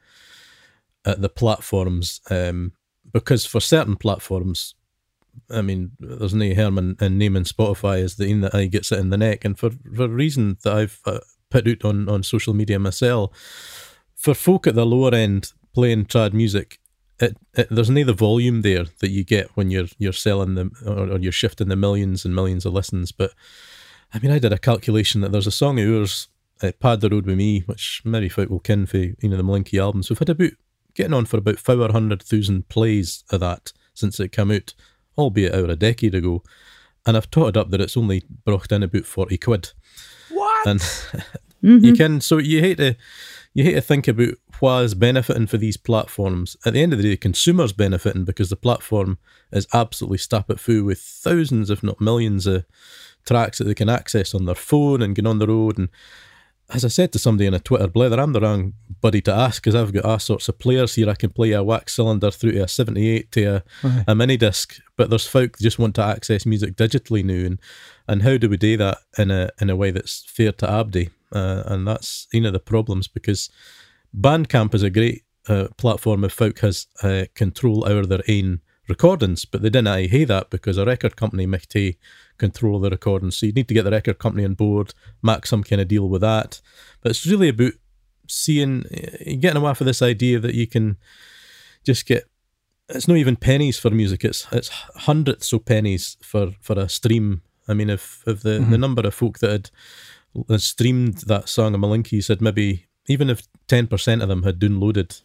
[1.05, 2.21] at the platforms.
[2.29, 2.73] Um,
[3.13, 4.75] because for certain platforms,
[5.49, 8.91] I mean, there's no harm in, in naming Spotify as the thing that I gets
[8.91, 11.19] it in the neck, and for for a reason that I've uh,
[11.49, 13.31] put out on on social media myself,
[14.15, 16.79] for folk at the lower end playing trad music,
[17.19, 20.71] it, it, there's no the volume there that you get when you're you're selling them
[20.85, 23.11] or, or you're shifting the millions and millions of listens.
[23.11, 23.33] But
[24.13, 26.27] I mean, I did a calculation that there's a song of yours,
[26.61, 29.43] uh, "Pad the Road with Me," which maybe folk will ken for you know the
[29.43, 30.09] Malinky albums.
[30.09, 30.51] We've had about
[30.95, 34.73] getting on for about four hundred thousand plays of that since it came out,
[35.17, 36.43] albeit over a decade ago.
[37.05, 39.71] And I've totted up that it's only brought in about forty quid.
[40.29, 40.67] What?
[40.67, 40.81] And
[41.61, 41.93] you mm-hmm.
[41.95, 42.95] can so you hate to
[43.53, 46.55] you hate to think about what is benefiting for these platforms.
[46.65, 49.17] At the end of the day, the consumer's benefiting because the platform
[49.51, 52.65] is absolutely stuffed at full with thousands, if not millions, of
[53.25, 55.77] tracks that they can access on their phone and get on the road.
[55.77, 55.89] And
[56.73, 59.61] as I said to somebody in a Twitter blether, I'm the wrong buddy to ask
[59.61, 61.09] because I've got all sorts of players here.
[61.09, 63.63] I can play a wax cylinder through to a 78 to a,
[64.07, 67.45] a mini disc, but there's folk just want to access music digitally now.
[67.45, 67.59] And,
[68.07, 71.09] and how do we do that in a in a way that's fair to Abdi?
[71.33, 73.49] Uh, and that's you know the problems because
[74.17, 79.45] Bandcamp is a great uh, platform if folk has uh, control over their own recordings,
[79.45, 81.73] but they didn't I hate that because a record company might
[82.37, 83.37] control the recordings.
[83.37, 86.07] So you need to get the record company on board, make some kind of deal
[86.09, 86.61] with that.
[87.01, 87.73] But it's really about
[88.27, 90.97] seeing, uh, getting away from this idea that you can
[91.83, 92.23] just get.
[92.89, 94.25] It's not even pennies for music.
[94.25, 94.69] It's it's
[95.09, 97.41] hundreds of pennies for, for a stream.
[97.67, 99.71] I mean, if if the, the number of folk that
[100.49, 104.59] had, streamed that song of Malinky's had maybe even if ten percent of them had
[104.59, 105.21] downloaded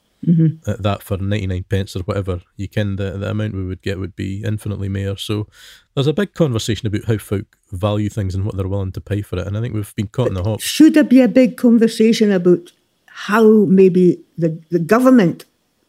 [0.66, 3.82] uh, that for ninety nine pence or whatever, you can the the amount we would
[3.82, 5.16] get would be infinitely more.
[5.16, 5.46] So
[5.94, 9.22] there's a big conversation about how folk value things and what they're willing to pay
[9.22, 10.60] for it, and I think we've been caught in the hop.
[10.60, 12.72] Should there be a big conversation about
[13.06, 15.44] how maybe the, the government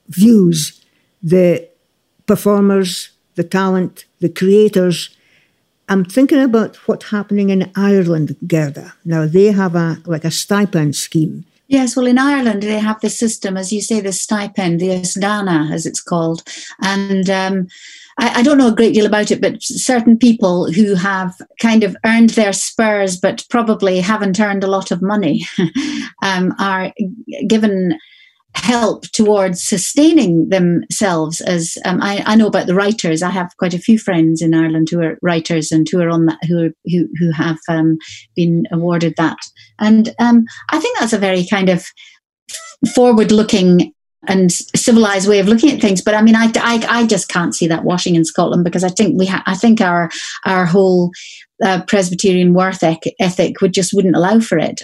[0.07, 0.84] views
[1.21, 1.67] the
[2.25, 5.09] performers, the talent, the creators?
[5.89, 8.93] I'm thinking about what's happening in Ireland, Gerda.
[9.05, 13.20] Now they have a like a stipend scheme Yes, well, in Ireland they have this
[13.20, 16.43] system, as you say, the stipend, the Aosdána, as it's called,
[16.82, 17.68] and um,
[18.18, 21.84] I, I, don't know a great deal about it, but certain people who have kind
[21.84, 25.45] of earned their spurs, but probably haven't earned a lot of money,
[26.24, 26.93] um, are
[27.47, 27.97] given
[28.58, 33.22] help towards sustaining themselves as um, I, I, know about the writers.
[33.22, 36.26] I have quite a few friends in ireland who are writers and who are on
[36.26, 37.97] that who who, who have um,
[38.36, 39.38] been awarded that.
[39.80, 41.86] And um, i think that's a very kind of
[42.93, 43.93] forward looking
[44.28, 46.01] and civilized way of looking at things.
[46.01, 48.89] But i mean I, I, I just can't see that washing in scotland because i
[48.89, 50.10] think we ha- i think our
[50.45, 51.12] our whole
[51.64, 54.82] uh, presbyterian worth ethic would just wouldn't allow for it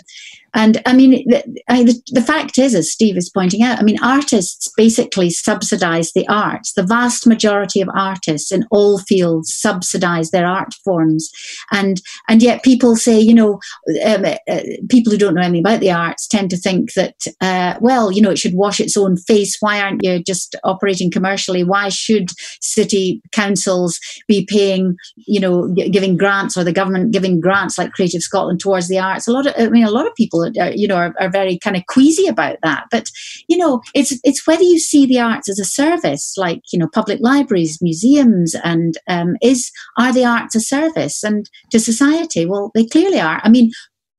[0.53, 3.97] and I mean, the, I, the, fact is, as Steve is pointing out, I mean,
[4.03, 6.73] artists basically subsidize the arts.
[6.73, 11.31] The vast majority of artists in all fields subsidize their art forms.
[11.71, 13.59] And, and yet people say, you know,
[14.05, 17.79] um, uh, people who don't know anything about the arts tend to think that, uh,
[17.81, 19.57] well, you know, it should wash its own face.
[19.59, 21.63] Why aren't you just operating commercially?
[21.63, 22.29] Why should
[22.61, 28.21] city councils be paying, you know, giving grants or the government giving grants like Creative
[28.21, 29.27] Scotland towards the arts?
[29.27, 31.75] A lot of, I mean, a lot of people you know are, are very kind
[31.75, 32.85] of queasy about that.
[32.91, 33.09] But
[33.47, 36.89] you know it's it's whether you see the arts as a service like you know
[36.93, 41.23] public libraries museums and um, is are the arts a service?
[41.23, 43.41] And to society well they clearly are.
[43.43, 43.71] I mean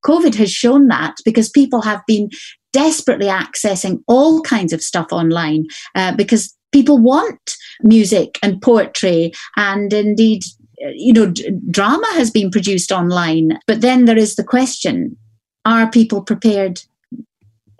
[0.04, 2.28] covid has shown that because people have been
[2.74, 5.64] desperately accessing all kinds of stuff online
[5.94, 10.42] uh, because people want music and poetry and indeed
[10.94, 11.32] you know
[11.70, 13.58] drama has been produced online.
[13.66, 15.16] But then there is the question
[15.64, 16.82] are people prepared?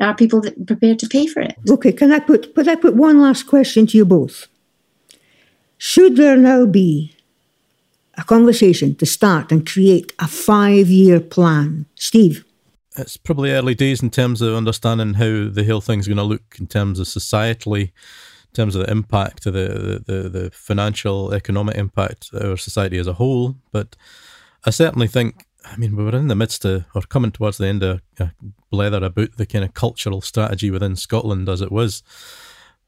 [0.00, 1.56] Are people prepared to pay for it?
[1.68, 4.48] Okay can i put could i put one last question to you both?
[5.78, 7.14] Should there now be
[8.16, 11.86] a conversation to start and create a five year plan?
[11.94, 12.44] Steve?
[12.96, 16.56] It's probably early days in terms of understanding how the whole thing's going to look
[16.58, 17.90] in terms of societally
[18.54, 22.98] in terms of the impact of the, the, the financial economic impact of our society
[22.98, 23.96] as a whole but
[24.64, 27.66] i certainly think I mean, we were in the midst of, or coming towards the
[27.66, 28.32] end of a
[28.72, 32.02] blether about the kind of cultural strategy within Scotland as it was.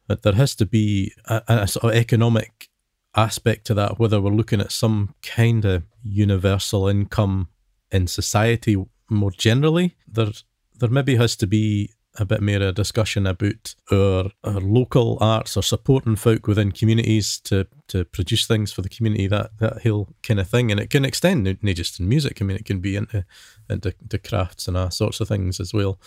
[0.07, 2.68] But there has to be a, a sort of economic
[3.14, 7.49] aspect to that, whether we're looking at some kind of universal income
[7.91, 8.77] in society
[9.09, 9.97] more generally.
[10.07, 10.31] There,
[10.79, 15.57] there maybe has to be a bit more a discussion about our, our local arts
[15.57, 20.09] or supporting folk within communities to to produce things for the community that that whole
[20.23, 20.71] kind of thing.
[20.71, 23.25] And it can extend not just in music I mean it can be into
[23.69, 25.99] into, into crafts and all sorts of things as well.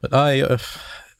[0.00, 0.58] But I uh,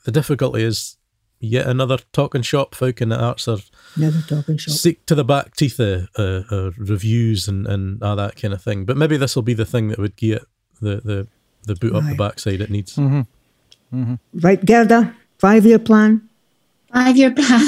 [0.04, 0.96] the difficulty is
[1.40, 2.74] yet another talking shop.
[2.74, 3.58] Folk in the arts are
[3.96, 4.74] another talking shop.
[4.74, 8.62] stick to the back teeth of uh, uh, reviews and and all that kind of
[8.62, 8.84] thing.
[8.84, 10.44] But maybe this will be the thing that would get
[10.80, 11.28] the the
[11.66, 12.02] the boot right.
[12.02, 12.96] up the backside it needs.
[12.96, 13.22] Mm-hmm.
[13.92, 14.14] Mm-hmm.
[14.34, 15.14] Right, Gerda?
[15.38, 16.28] Five year plan?
[16.92, 17.66] Five year plan.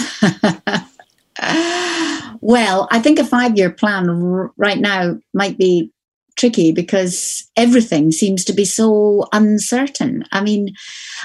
[2.40, 5.92] well, I think a five year plan r- right now might be
[6.38, 10.24] tricky because everything seems to be so uncertain.
[10.32, 10.74] I mean,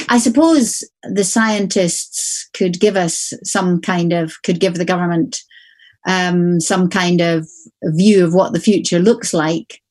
[0.09, 5.41] I suppose the scientists could give us some kind of, could give the government
[6.07, 7.47] um, some kind of
[7.83, 9.82] view of what the future looks like.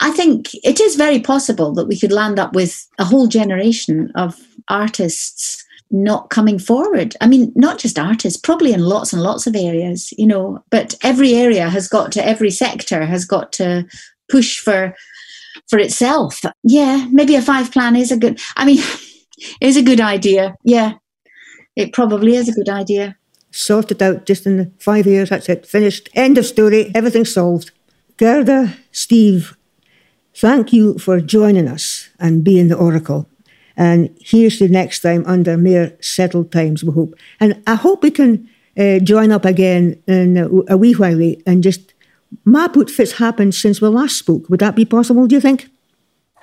[0.00, 4.10] I think it is very possible that we could land up with a whole generation
[4.14, 7.16] of artists not coming forward.
[7.20, 10.94] I mean, not just artists, probably in lots and lots of areas, you know, but
[11.02, 13.86] every area has got to, every sector has got to
[14.30, 14.94] push for
[15.68, 16.42] for itself.
[16.62, 18.82] Yeah, maybe a five plan is a good I mean
[19.60, 20.54] is a good idea.
[20.64, 20.94] Yeah.
[21.76, 23.16] It probably is a good idea.
[23.52, 25.66] Sort it out just in five years, that's it.
[25.66, 26.08] Finished.
[26.14, 26.92] End of story.
[26.94, 27.72] Everything's solved.
[28.16, 29.56] Gerda, Steve,
[30.40, 33.28] Thank you for joining us and being the oracle.
[33.76, 37.14] And here's the next time under more settled times, we hope.
[37.40, 41.62] And I hope we can uh, join up again in a, a wee while and
[41.62, 41.92] just
[42.46, 44.48] map what fits happened since we last spoke.
[44.48, 45.68] Would that be possible, do you think?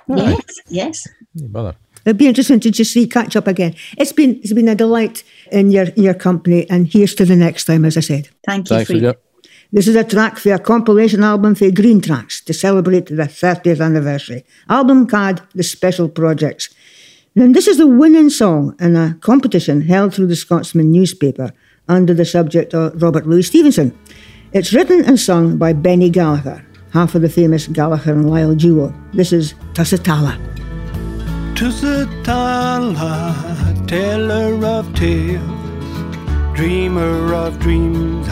[0.06, 1.08] Yes, yes.
[1.34, 1.74] bother.
[2.04, 3.74] It'd be interesting to just see catch up again.
[3.98, 7.64] It's been it's been a delight in your your company, and here's to the next
[7.64, 8.28] time, as I said.
[8.46, 8.76] Thank you.
[8.76, 9.18] Thanks,
[9.70, 14.46] this is a track for a compilation album for Greentrax to celebrate the 30th anniversary.
[14.70, 16.70] Album card, The Special Projects.
[17.36, 21.52] And this is the winning song in a competition held through the Scotsman newspaper
[21.86, 23.96] under the subject of Robert Louis Stevenson.
[24.52, 26.64] It's written and sung by Benny Gallagher,
[26.94, 28.94] half of the famous Gallagher and Lyle duo.
[29.12, 30.38] This is Tusitala.
[31.54, 33.34] Tusitala,
[33.86, 38.26] teller of tales, dreamer of dreams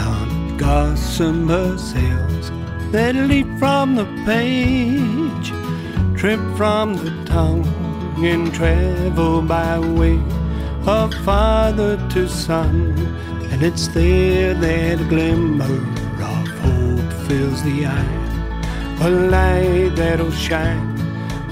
[0.57, 2.51] gossamer sails
[2.91, 5.49] that leap from the page,
[6.19, 7.65] trip from the tongue,
[8.25, 10.19] and travel by way
[10.85, 12.97] of father to son.
[13.51, 20.97] And it's there that a glimmer of hope fills the eye, a light that'll shine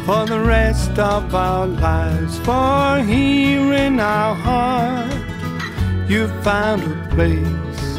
[0.06, 2.40] for the rest of our lives.
[2.40, 5.12] For here in our heart,
[6.10, 7.95] you found a place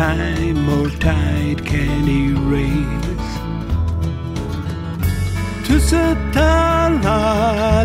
[0.00, 3.32] time or tide can erase.
[5.66, 7.20] To Satala,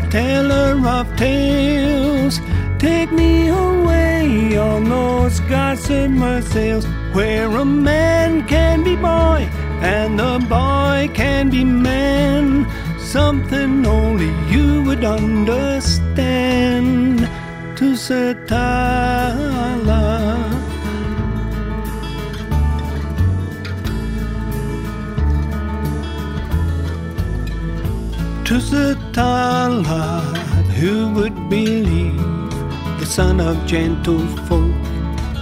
[0.09, 2.39] teller of tales,
[2.79, 9.41] take me away on those gossamer sails where a man can be boy
[9.97, 12.65] and a boy can be man.
[12.97, 16.15] Something only you would understand.
[17.79, 17.87] To
[28.55, 30.21] Tusitala,
[30.79, 32.15] who would believe
[33.01, 34.73] the son of gentle folk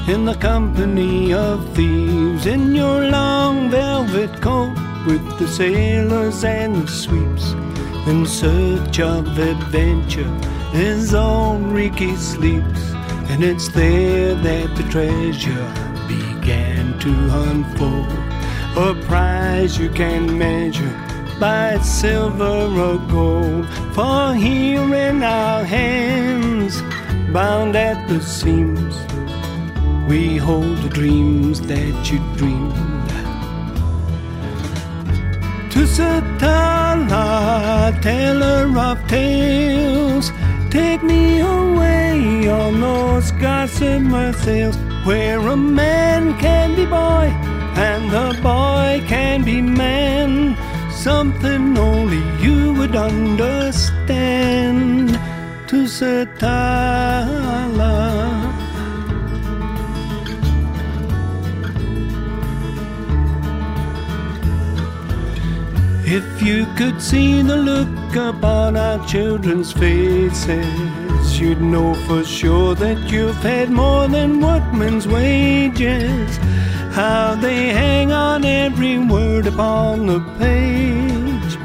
[0.08, 6.88] in the company of thieves in your long velvet coat with the sailors and the
[6.88, 7.52] sweeps
[8.08, 10.34] in search of adventure
[10.74, 12.84] as Ulrike sleeps,
[13.30, 15.68] and it's there that the treasure
[16.08, 17.12] began to
[17.46, 18.10] unfold.
[18.76, 21.13] A prize you can measure
[21.44, 26.82] by silver or gold, for here in our hands,
[27.34, 28.96] bound at the seams,
[30.08, 33.10] we hold the dreams that you dreamed.
[35.74, 37.22] To Satala,
[38.02, 40.32] teller of tales,
[40.70, 47.28] take me away on those gossamer sails, where a man can be boy
[47.76, 50.56] and the boy can be man.
[51.04, 55.10] Something only you would understand.
[55.68, 56.24] Tusitala.
[66.06, 73.12] If you could see the look upon our children's faces, you'd know for sure that
[73.12, 76.40] you've had more than workman's wages.
[76.94, 81.58] How they hang on every word upon the page.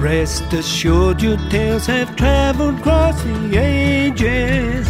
[0.00, 4.86] Rest assured, your tales have traveled across the ages.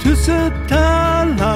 [0.00, 1.48] Tusitala,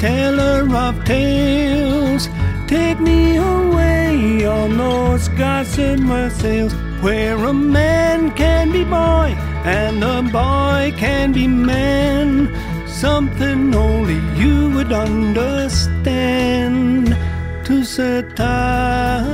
[0.00, 2.28] teller of tales,
[2.66, 9.32] take me away on those gossamer sails, where a man can be boy
[9.64, 12.48] and a boy can be man.
[13.00, 15.96] Something only you would understand.
[17.64, 19.30] Tusitala.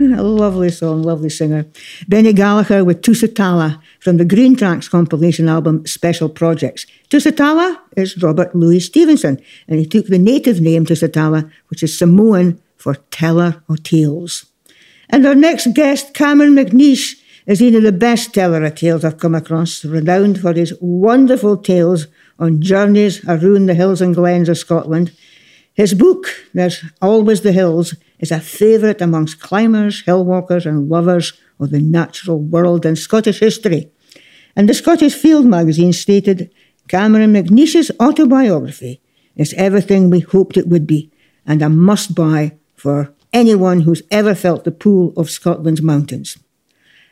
[0.00, 1.66] A lovely song, lovely singer.
[2.08, 6.86] Benny Gallagher with Tusitala from the Greentrax compilation album Special Projects.
[7.10, 12.60] Tusitala is Robert Louis Stevenson, and he took the native name Tusitala, which is Samoan
[12.76, 14.46] for teller of tales.
[15.08, 19.18] And our next guest, Cameron McNeish, is one of the best teller of tales I've
[19.18, 22.06] come across, renowned for his wonderful tales
[22.38, 25.12] on journeys around the hills and glens of Scotland.
[25.74, 31.32] His book, There's Always the Hills, is a favourite amongst climbers, hill walkers, and lovers
[31.60, 33.90] of the natural world and Scottish history.
[34.56, 36.50] And the Scottish Field magazine stated
[36.88, 39.00] Cameron McNeish's autobiography
[39.36, 41.10] is everything we hoped it would be,
[41.46, 46.38] and a must buy for anyone who's ever felt the pull of Scotland's mountains.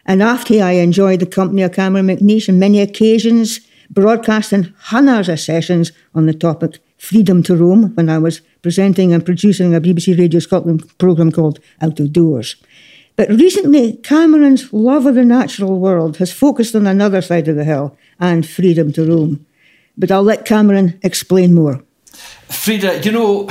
[0.05, 3.61] And after I enjoyed the company of Cameron McNeish on many occasions,
[3.91, 9.25] broadcasting hundreds of sessions on the topic freedom to roam when I was presenting and
[9.25, 12.57] producing a BBC Radio Scotland programme called Out of Doors.
[13.17, 17.65] But recently, Cameron's love of the natural world has focused on another side of the
[17.65, 19.45] hill and freedom to roam.
[19.97, 21.83] But I'll let Cameron explain more.
[22.49, 23.49] Frieda, you know,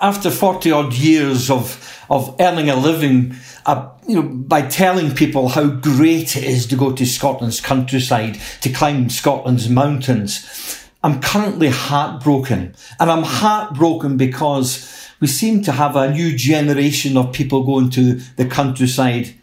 [0.00, 3.34] after 40 odd years of, of earning a living,
[3.66, 8.38] uh, you know, by telling people how great it is to go to Scotland's countryside,
[8.60, 12.74] to climb Scotland's mountains, I'm currently heartbroken.
[13.00, 18.14] And I'm heartbroken because we seem to have a new generation of people going to
[18.36, 19.34] the countryside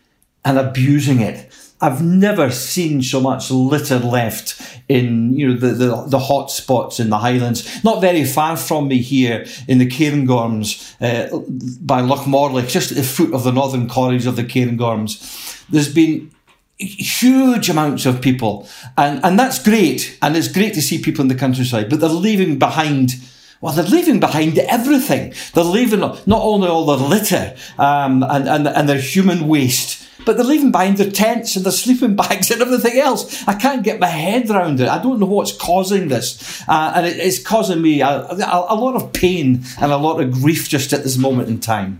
[0.45, 1.48] and abusing it.
[1.81, 6.99] I've never seen so much litter left in you know the, the, the hot spots
[6.99, 7.83] in the Highlands.
[7.83, 11.37] Not very far from me here in the Cairngorms uh,
[11.81, 15.65] by Loch Morlich, just at the foot of the northern corridors of the Cairngorms.
[15.69, 16.31] There's been
[16.77, 18.67] huge amounts of people,
[18.97, 22.09] and and that's great, and it's great to see people in the countryside, but they're
[22.09, 23.15] leaving behind.
[23.61, 25.33] Well, they're leaving behind everything.
[25.53, 30.37] They're leaving not only all their litter um, and, and and their human waste, but
[30.37, 33.45] they're leaving behind their tents and their sleeping bags and everything else.
[33.47, 34.87] I can't get my head around it.
[34.87, 38.75] I don't know what's causing this, uh, and it, it's causing me a, a, a
[38.75, 41.99] lot of pain and a lot of grief just at this moment in time.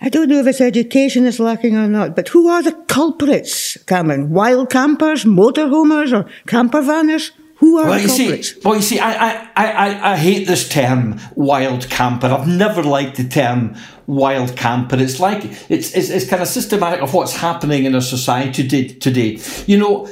[0.00, 3.76] I don't know if it's education is lacking or not, but who are the culprits,
[3.84, 4.30] Cameron?
[4.30, 7.30] Wild campers, motorhomers, or camper vanners?
[7.62, 8.54] Who are well, the you culprits?
[8.54, 12.26] See, well, you see, I, I, I, I hate this term wild camper.
[12.26, 13.76] I've never liked the term
[14.08, 14.96] wild camper.
[14.96, 19.38] It's like it's, it's, it's kind of systematic of what's happening in our society today.
[19.66, 20.08] You know,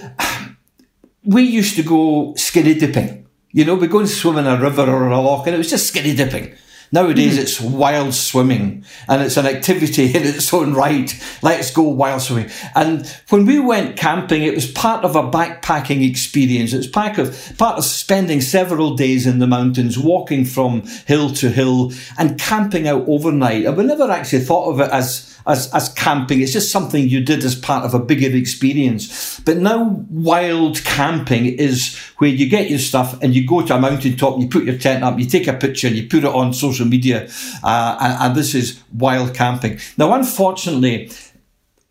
[1.24, 3.26] we used to go skinny dipping.
[3.50, 5.70] You know, we go and swim in a river or a loch, and it was
[5.70, 6.54] just skinny dipping.
[6.92, 7.42] Nowadays, mm.
[7.42, 11.12] it's wild swimming and it's an activity in its own right.
[11.42, 12.50] Let's go wild swimming.
[12.74, 16.72] And when we went camping, it was part of a backpacking experience.
[16.72, 21.50] It's part of, part of spending several days in the mountains, walking from hill to
[21.50, 23.66] hill and camping out overnight.
[23.66, 26.40] And we never actually thought of it as as, as camping.
[26.40, 29.40] It's just something you did as part of a bigger experience.
[29.40, 33.78] But now wild camping is where you get your stuff and you go to a
[33.78, 36.26] mountaintop and you put your tent up, you take a picture and you put it
[36.26, 37.28] on social media.
[37.62, 39.78] Uh, and, and this is wild camping.
[39.96, 41.10] Now, unfortunately,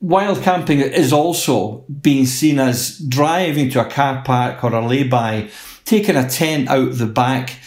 [0.01, 5.49] wild camping is also being seen as driving to a car park or a lay-by,
[5.85, 7.59] taking a tent out the back,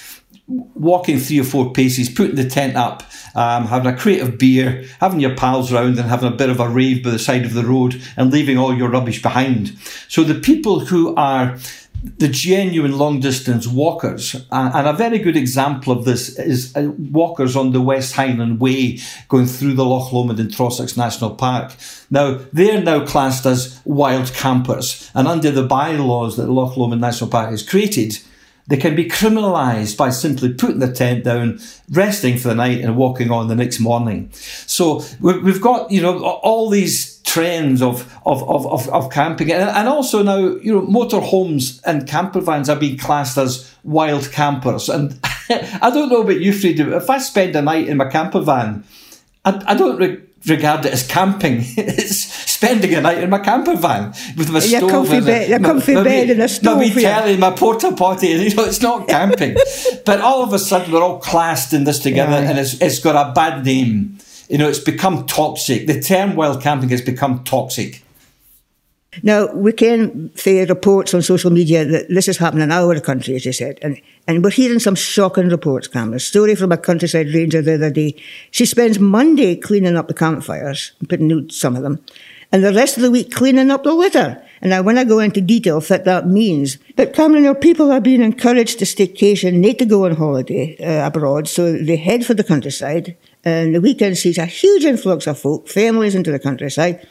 [0.47, 3.03] walking three or four paces, putting the tent up,
[3.35, 6.61] um, having a crate of beer, having your pals round and having a bit of
[6.61, 9.77] a rave by the side of the road and leaving all your rubbish behind.
[10.09, 11.59] So the people who are
[12.03, 14.35] the genuine long distance walkers.
[14.51, 18.99] and a very good example of this is uh, walkers on the West Highland Way
[19.29, 21.75] going through the Loch Lomond and Trossachs National Park.
[22.11, 25.11] Now, they're now classed as wild campers.
[25.15, 28.19] And under the bylaws that Loch Lomond National Park has created,
[28.73, 31.61] they can be criminalised by simply putting the tent down,
[31.91, 34.31] resting for the night, and walking on the next morning.
[34.33, 39.53] So we've got, you know, all these trends of of, of, of, camping.
[39.53, 44.89] And also now you know motorhomes and camper vans are being classed as wild campers.
[44.89, 45.21] And
[45.51, 48.85] I don't know about you Frieda if I spend a night in my camper van
[49.45, 51.65] I, I don't re- regard it as camping.
[51.77, 52.32] It's
[52.63, 55.59] spending a night in my camper van with my your stove comfy and bed, your
[55.59, 56.79] my, comfy my, bed and a stove.
[56.79, 57.21] My yeah.
[57.21, 58.29] telly, my porta potty.
[58.29, 59.57] You know, it's not camping.
[60.05, 62.51] but all of a sudden, we're all classed in this together, yeah.
[62.51, 64.19] and it's it's got a bad name.
[64.49, 65.87] You know, it's become toxic.
[65.87, 68.03] The term wild camping has become toxic.
[69.23, 73.35] Now, we can see reports on social media that this is happening in our country,
[73.35, 76.15] as you said, and, and we're hearing some shocking reports, Cameron.
[76.15, 78.15] A story from a countryside ranger the other day.
[78.53, 82.03] She spends Monday cleaning up the campfires, putting out some of them,
[82.53, 84.41] and the rest of the week cleaning up the litter.
[84.61, 86.77] And I want to go into detail what that means.
[86.95, 91.07] But Cameron, our people are being encouraged to staycation, need to go on holiday uh,
[91.07, 93.17] abroad, so they head for the countryside.
[93.45, 97.05] And the weekend sees a huge influx of folk, families into the countryside.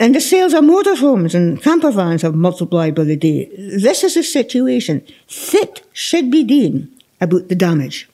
[0.00, 3.48] And the sales of motorhomes and camper vans have multiplied by the day.
[3.56, 5.06] This is a situation.
[5.28, 6.90] Fit should be done
[7.20, 8.08] about the damage.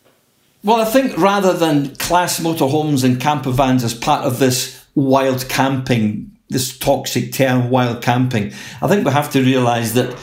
[0.63, 5.49] Well, I think rather than class motorhomes and camper vans as part of this wild
[5.49, 8.53] camping, this toxic term, wild camping.
[8.81, 10.17] I think we have to realise that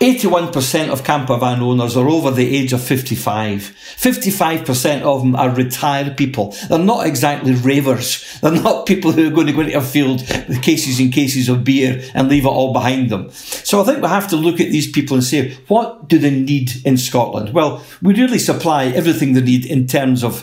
[0.00, 3.74] 81% of camper van owners are over the age of 55.
[3.96, 6.54] 55% of them are retired people.
[6.68, 8.38] They're not exactly ravers.
[8.40, 11.48] They're not people who are going to go into a field with cases and cases
[11.48, 13.30] of beer and leave it all behind them.
[13.30, 16.30] So I think we have to look at these people and say, what do they
[16.30, 17.52] need in Scotland?
[17.54, 20.42] Well, we really supply everything they need in terms of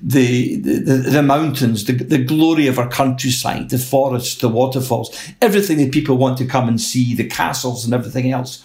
[0.00, 5.78] the, the, the mountains, the, the glory of our countryside, the forests, the waterfalls, everything
[5.78, 8.64] that people want to come and see, the castles and everything else.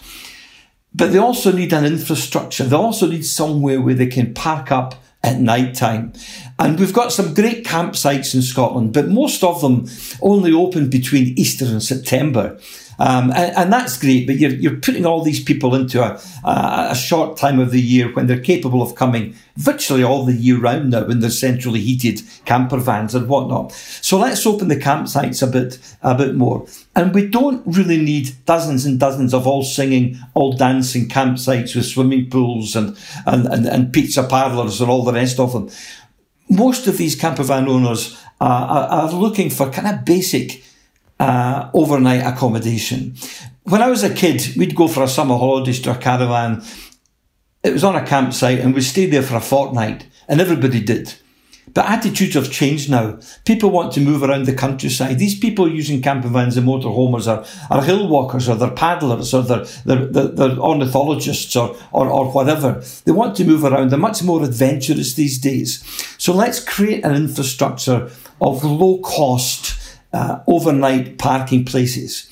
[0.94, 2.64] But they also need an infrastructure.
[2.64, 6.12] They also need somewhere where they can park up at night time.
[6.58, 9.86] And we've got some great campsites in Scotland, but most of them
[10.20, 12.58] only open between Easter and September.
[13.02, 16.90] Um, and, and, that's great, but you're, you're putting all these people into a, a,
[16.90, 20.60] a, short time of the year when they're capable of coming virtually all the year
[20.60, 23.72] round now in their centrally heated camper vans and whatnot.
[23.72, 26.64] So let's open the campsites a bit, a bit more.
[26.94, 31.86] And we don't really need dozens and dozens of all singing, all dancing campsites with
[31.86, 32.96] swimming pools and,
[33.26, 35.68] and, and, and pizza parlours and all the rest of them.
[36.48, 40.62] Most of these camper van owners are, are, are looking for kind of basic
[41.22, 43.14] uh, overnight accommodation.
[43.62, 46.64] When I was a kid, we'd go for a summer holidays to a caravan.
[47.62, 51.14] It was on a campsite and we'd stay there for a fortnight, and everybody did.
[51.74, 53.20] But attitudes have changed now.
[53.44, 55.20] People want to move around the countryside.
[55.20, 59.42] These people using camper vans and motorhomers are, are hill walkers or they're paddlers or
[59.42, 62.82] they're, they're, they're, they're ornithologists or, or, or whatever.
[63.04, 63.90] They want to move around.
[63.90, 65.82] They're much more adventurous these days.
[66.18, 68.10] So let's create an infrastructure
[68.40, 69.81] of low cost
[70.12, 72.28] uh, overnight parking places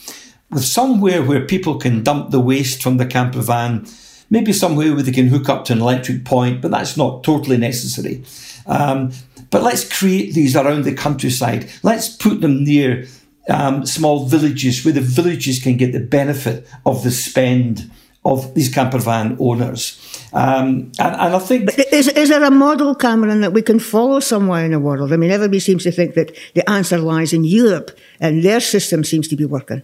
[0.50, 3.86] with somewhere where people can dump the waste from the camper van,
[4.30, 7.56] maybe somewhere where they can hook up to an electric point, but that's not totally
[7.56, 8.22] necessary.
[8.66, 9.12] Um,
[9.50, 11.70] but let's create these around the countryside.
[11.82, 13.06] Let's put them near
[13.48, 17.90] um, small villages where the villages can get the benefit of the spend
[18.24, 19.98] of these camper van owners.
[20.32, 21.70] Um, and, and, I think.
[21.92, 25.12] Is, is there a model, Cameron, that we can follow somewhere in the world?
[25.12, 27.90] I mean, everybody seems to think that the answer lies in Europe
[28.20, 29.82] and their system seems to be working.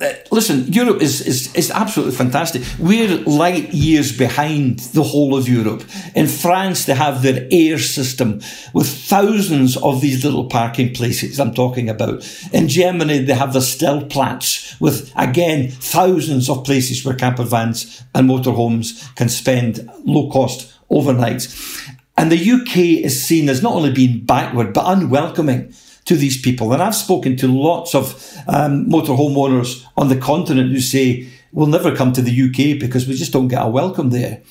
[0.00, 2.62] Uh, listen, Europe is, is, is absolutely fantastic.
[2.78, 5.84] We're light years behind the whole of Europe.
[6.14, 8.40] In France, they have their air system
[8.72, 12.28] with thousands of these little parking places I'm talking about.
[12.52, 18.28] In Germany, they have the Stellplatz with, again, thousands of places where camper vans and
[18.28, 21.92] motorhomes can spend low cost overnights.
[22.16, 25.72] And the UK is seen as not only being backward, but unwelcoming
[26.04, 26.72] to these people.
[26.72, 28.14] And I've spoken to lots of
[28.46, 33.06] um, motorhome owners on the continent who say, we'll never come to the UK because
[33.06, 34.42] we just don't get a welcome there.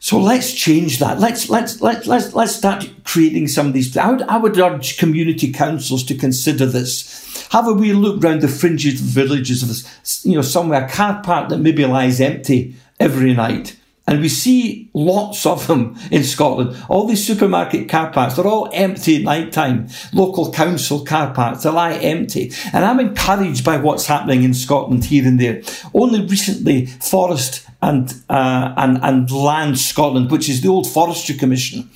[0.00, 1.18] So let's change that.
[1.18, 3.96] Let's let's let's let's let's start creating some of these.
[3.96, 7.48] I would, I would urge community councils to consider this.
[7.50, 11.20] Have a wee look round the fringes of villages of you know, somewhere a car
[11.24, 13.76] park that maybe lies empty every night.
[14.08, 16.74] And we see lots of them in Scotland.
[16.88, 19.88] All these supermarket car parks, they're all empty at night time.
[20.14, 22.50] Local council car parks, they lie empty.
[22.72, 25.60] And I'm encouraged by what's happening in Scotland here and there.
[25.92, 31.90] Only recently, Forest and, uh, and, and Land Scotland, which is the old Forestry Commission,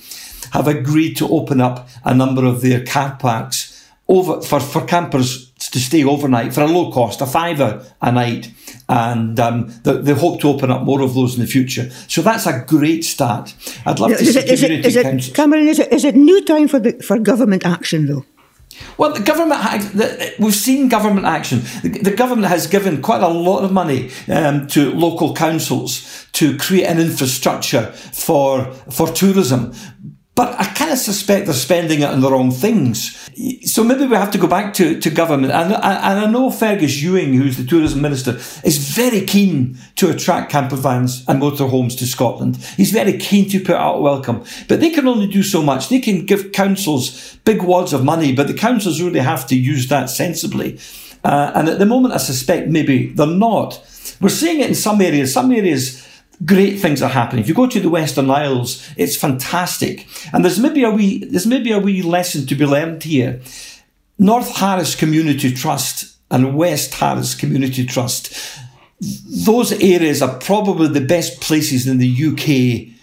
[0.51, 5.49] have agreed to open up a number of their car parks over for, for campers
[5.57, 8.51] to stay overnight for a low cost, a fiver a night.
[8.89, 11.89] And um, they, they, hope to open up more of those in the future.
[12.09, 13.55] So that's a great start.
[13.85, 16.15] I'd love to see it, community is it, is it, Cameron, is it, is it
[16.15, 18.25] new time for, the, for government action, though?
[18.97, 21.61] Well, the government, we've seen government action.
[21.83, 26.85] The government has given quite a lot of money um, to local councils to create
[26.85, 29.73] an infrastructure for for tourism.
[30.35, 33.29] But I kind of suspect they're spending it on the wrong things.
[33.71, 35.53] So maybe we have to go back to, to government.
[35.53, 38.31] And, and I know Fergus Ewing, who's the tourism minister,
[38.63, 42.55] is very keen to attract camper vans and motorhomes to Scotland.
[42.77, 44.43] He's very keen to put out a welcome.
[44.67, 45.89] But they can only do so much.
[45.89, 49.87] They can give councils big wads of money, but the councils really have to use
[49.89, 50.79] that sensibly.
[51.23, 53.79] Uh, and at the moment, I suspect maybe they're not.
[54.19, 55.31] We're seeing it in some areas.
[55.31, 56.07] Some areas
[56.45, 57.41] great things are happening.
[57.43, 60.07] If you go to the Western Isles, it's fantastic.
[60.33, 63.41] And there's maybe a wee there's maybe a wee lesson to be learned here.
[64.19, 68.33] North Harris Community Trust and West Harris Community Trust,
[69.45, 72.93] those areas are probably the best places in the UK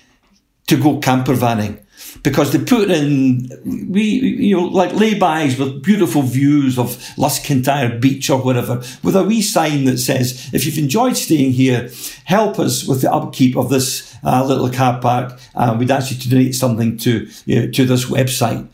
[0.66, 1.80] to go camper vanning
[2.22, 3.48] because they put in
[3.90, 9.24] we you know like laybys with beautiful views of Luskentyre Beach or whatever with a
[9.24, 11.90] wee sign that says if you've enjoyed staying here
[12.24, 16.18] help us with the upkeep of this uh, little car park uh, we'd ask you
[16.18, 18.66] to donate something to you know, to this website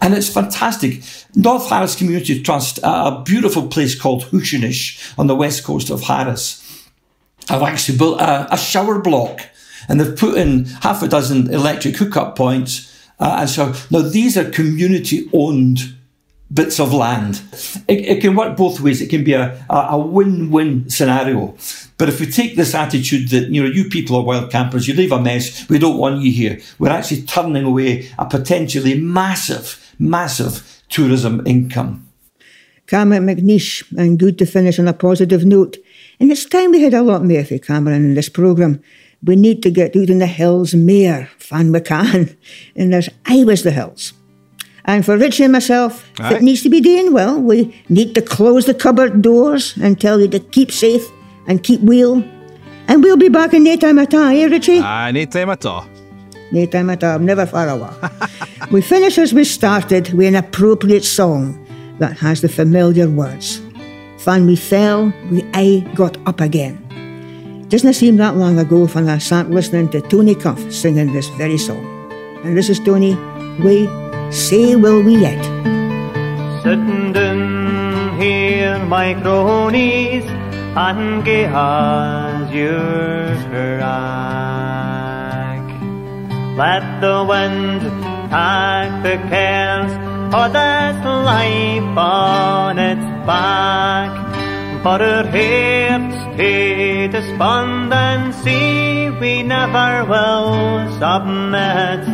[0.00, 1.02] and it's fantastic
[1.34, 6.60] North Harris Community Trust a beautiful place called Hushinish on the west coast of Harris
[7.50, 9.40] I've actually built a, a shower block
[9.88, 12.90] and they've put in half a dozen electric hookup points.
[13.18, 15.94] Uh, and so now these are community owned
[16.52, 17.42] bits of land.
[17.88, 19.00] It, it, can work both ways.
[19.00, 21.56] It can be a, a win-win scenario.
[21.98, 24.94] But if we take this attitude that, you know, you people are wild campers, you
[24.94, 29.94] leave a mess, we don't want you here, we're actually turning away a potentially massive,
[29.98, 32.08] massive tourism income.
[32.86, 35.78] Cameron McNeish, and good to finish on a positive note.
[36.20, 38.82] And it's time we had a lot for Cameron in this programme
[39.24, 42.36] we need to get out in the hills more, fan we can.
[42.76, 44.12] And there's always the hills.
[44.86, 48.20] And for Richie and myself, if it needs to be doing well, we need to
[48.20, 51.10] close the cupboard doors and tell you to keep safe
[51.46, 52.22] and keep well.
[52.86, 54.80] And we'll be back in no time at all, eh, Richie?
[54.80, 55.86] Aye, no time at all.
[56.52, 57.88] No time at all, I'm never far away.
[58.70, 61.64] we finish as we started with an appropriate song
[61.98, 63.62] that has the familiar words.
[64.18, 66.78] Fan we fell, we aye got up again.
[67.74, 71.58] Doesn't seem that long ago when I sat listening to Tony Cuff singing this very
[71.58, 71.82] song?
[72.44, 73.16] And this is Tony,
[73.58, 73.90] we
[74.30, 75.42] say will we yet.
[76.62, 80.22] Sitting down here, my cronies,
[80.78, 83.82] and gay as your crack.
[86.54, 87.82] Let the wind
[88.30, 89.90] pack the cares
[90.30, 94.23] of this life on its back.
[94.84, 102.04] For our hearts to despondency we never will submit.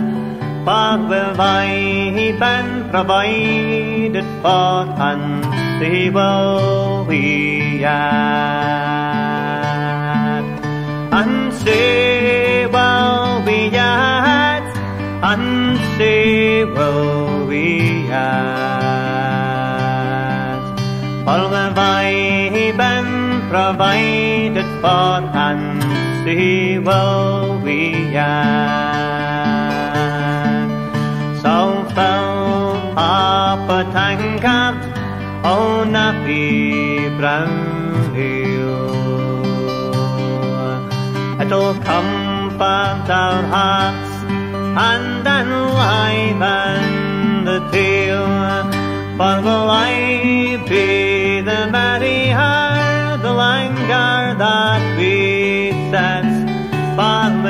[0.65, 5.43] But will I been provided for and
[5.81, 8.20] see will we yet.
[23.51, 25.83] Provided for and
[26.23, 27.79] see will we
[28.15, 28.31] yet.
[31.43, 31.55] So
[31.97, 34.77] fill up a tankard
[35.45, 36.09] on a
[37.19, 38.95] brown hill.
[41.43, 44.13] It'll comfort our hearts
[44.89, 46.85] and enliven
[47.49, 48.29] the tale.
[49.19, 49.93] For will I
[50.69, 52.41] be the set?
[52.41, 52.70] But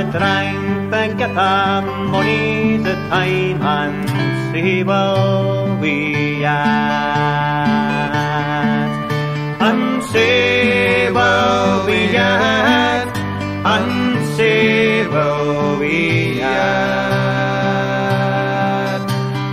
[0.04, 4.08] we trying to get our money's a time and
[4.52, 5.94] see will we
[6.40, 6.60] yet.
[9.68, 13.08] And see will we yet.
[13.74, 15.96] And see will we
[16.38, 17.80] yet.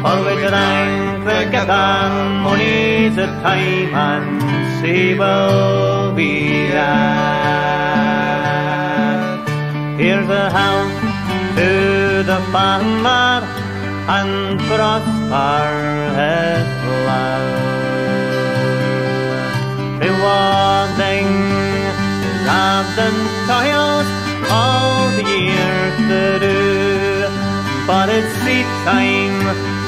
[0.01, 4.36] For we trying to get our money's a time and
[4.83, 6.87] will we yet.
[9.97, 10.93] Here's a health
[11.57, 13.41] to the farmer
[14.17, 15.65] and prosper
[16.19, 16.67] his
[17.07, 17.65] love.
[19.99, 21.31] Rewarding
[22.45, 23.19] love and
[23.49, 24.07] toils
[24.51, 27.25] all the year through.
[27.87, 29.41] But it's seed time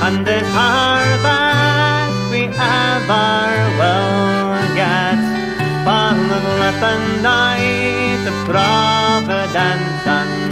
[0.05, 3.29] and it's harvest we ever
[3.79, 4.48] will.
[6.41, 10.48] But lip and night of providence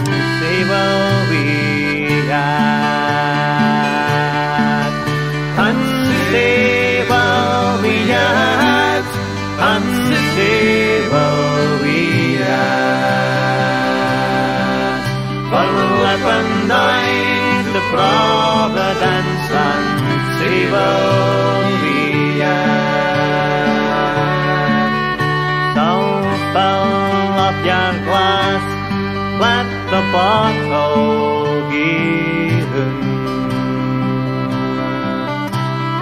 [31.72, 32.96] in.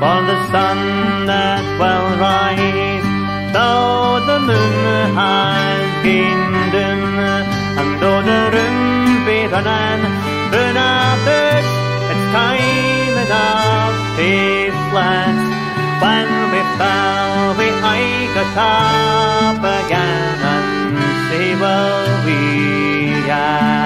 [0.00, 0.78] For the sun
[1.26, 3.08] that will rise,
[3.52, 6.42] though the moon has been
[6.74, 7.02] dim,
[7.80, 10.02] and though the room be running,
[10.52, 11.64] run about,
[12.10, 13.66] it's time enough
[14.90, 15.36] flat.
[16.02, 18.02] When we fell, we I
[18.36, 20.66] got up again and
[21.28, 22.38] see will we
[23.26, 23.85] yet.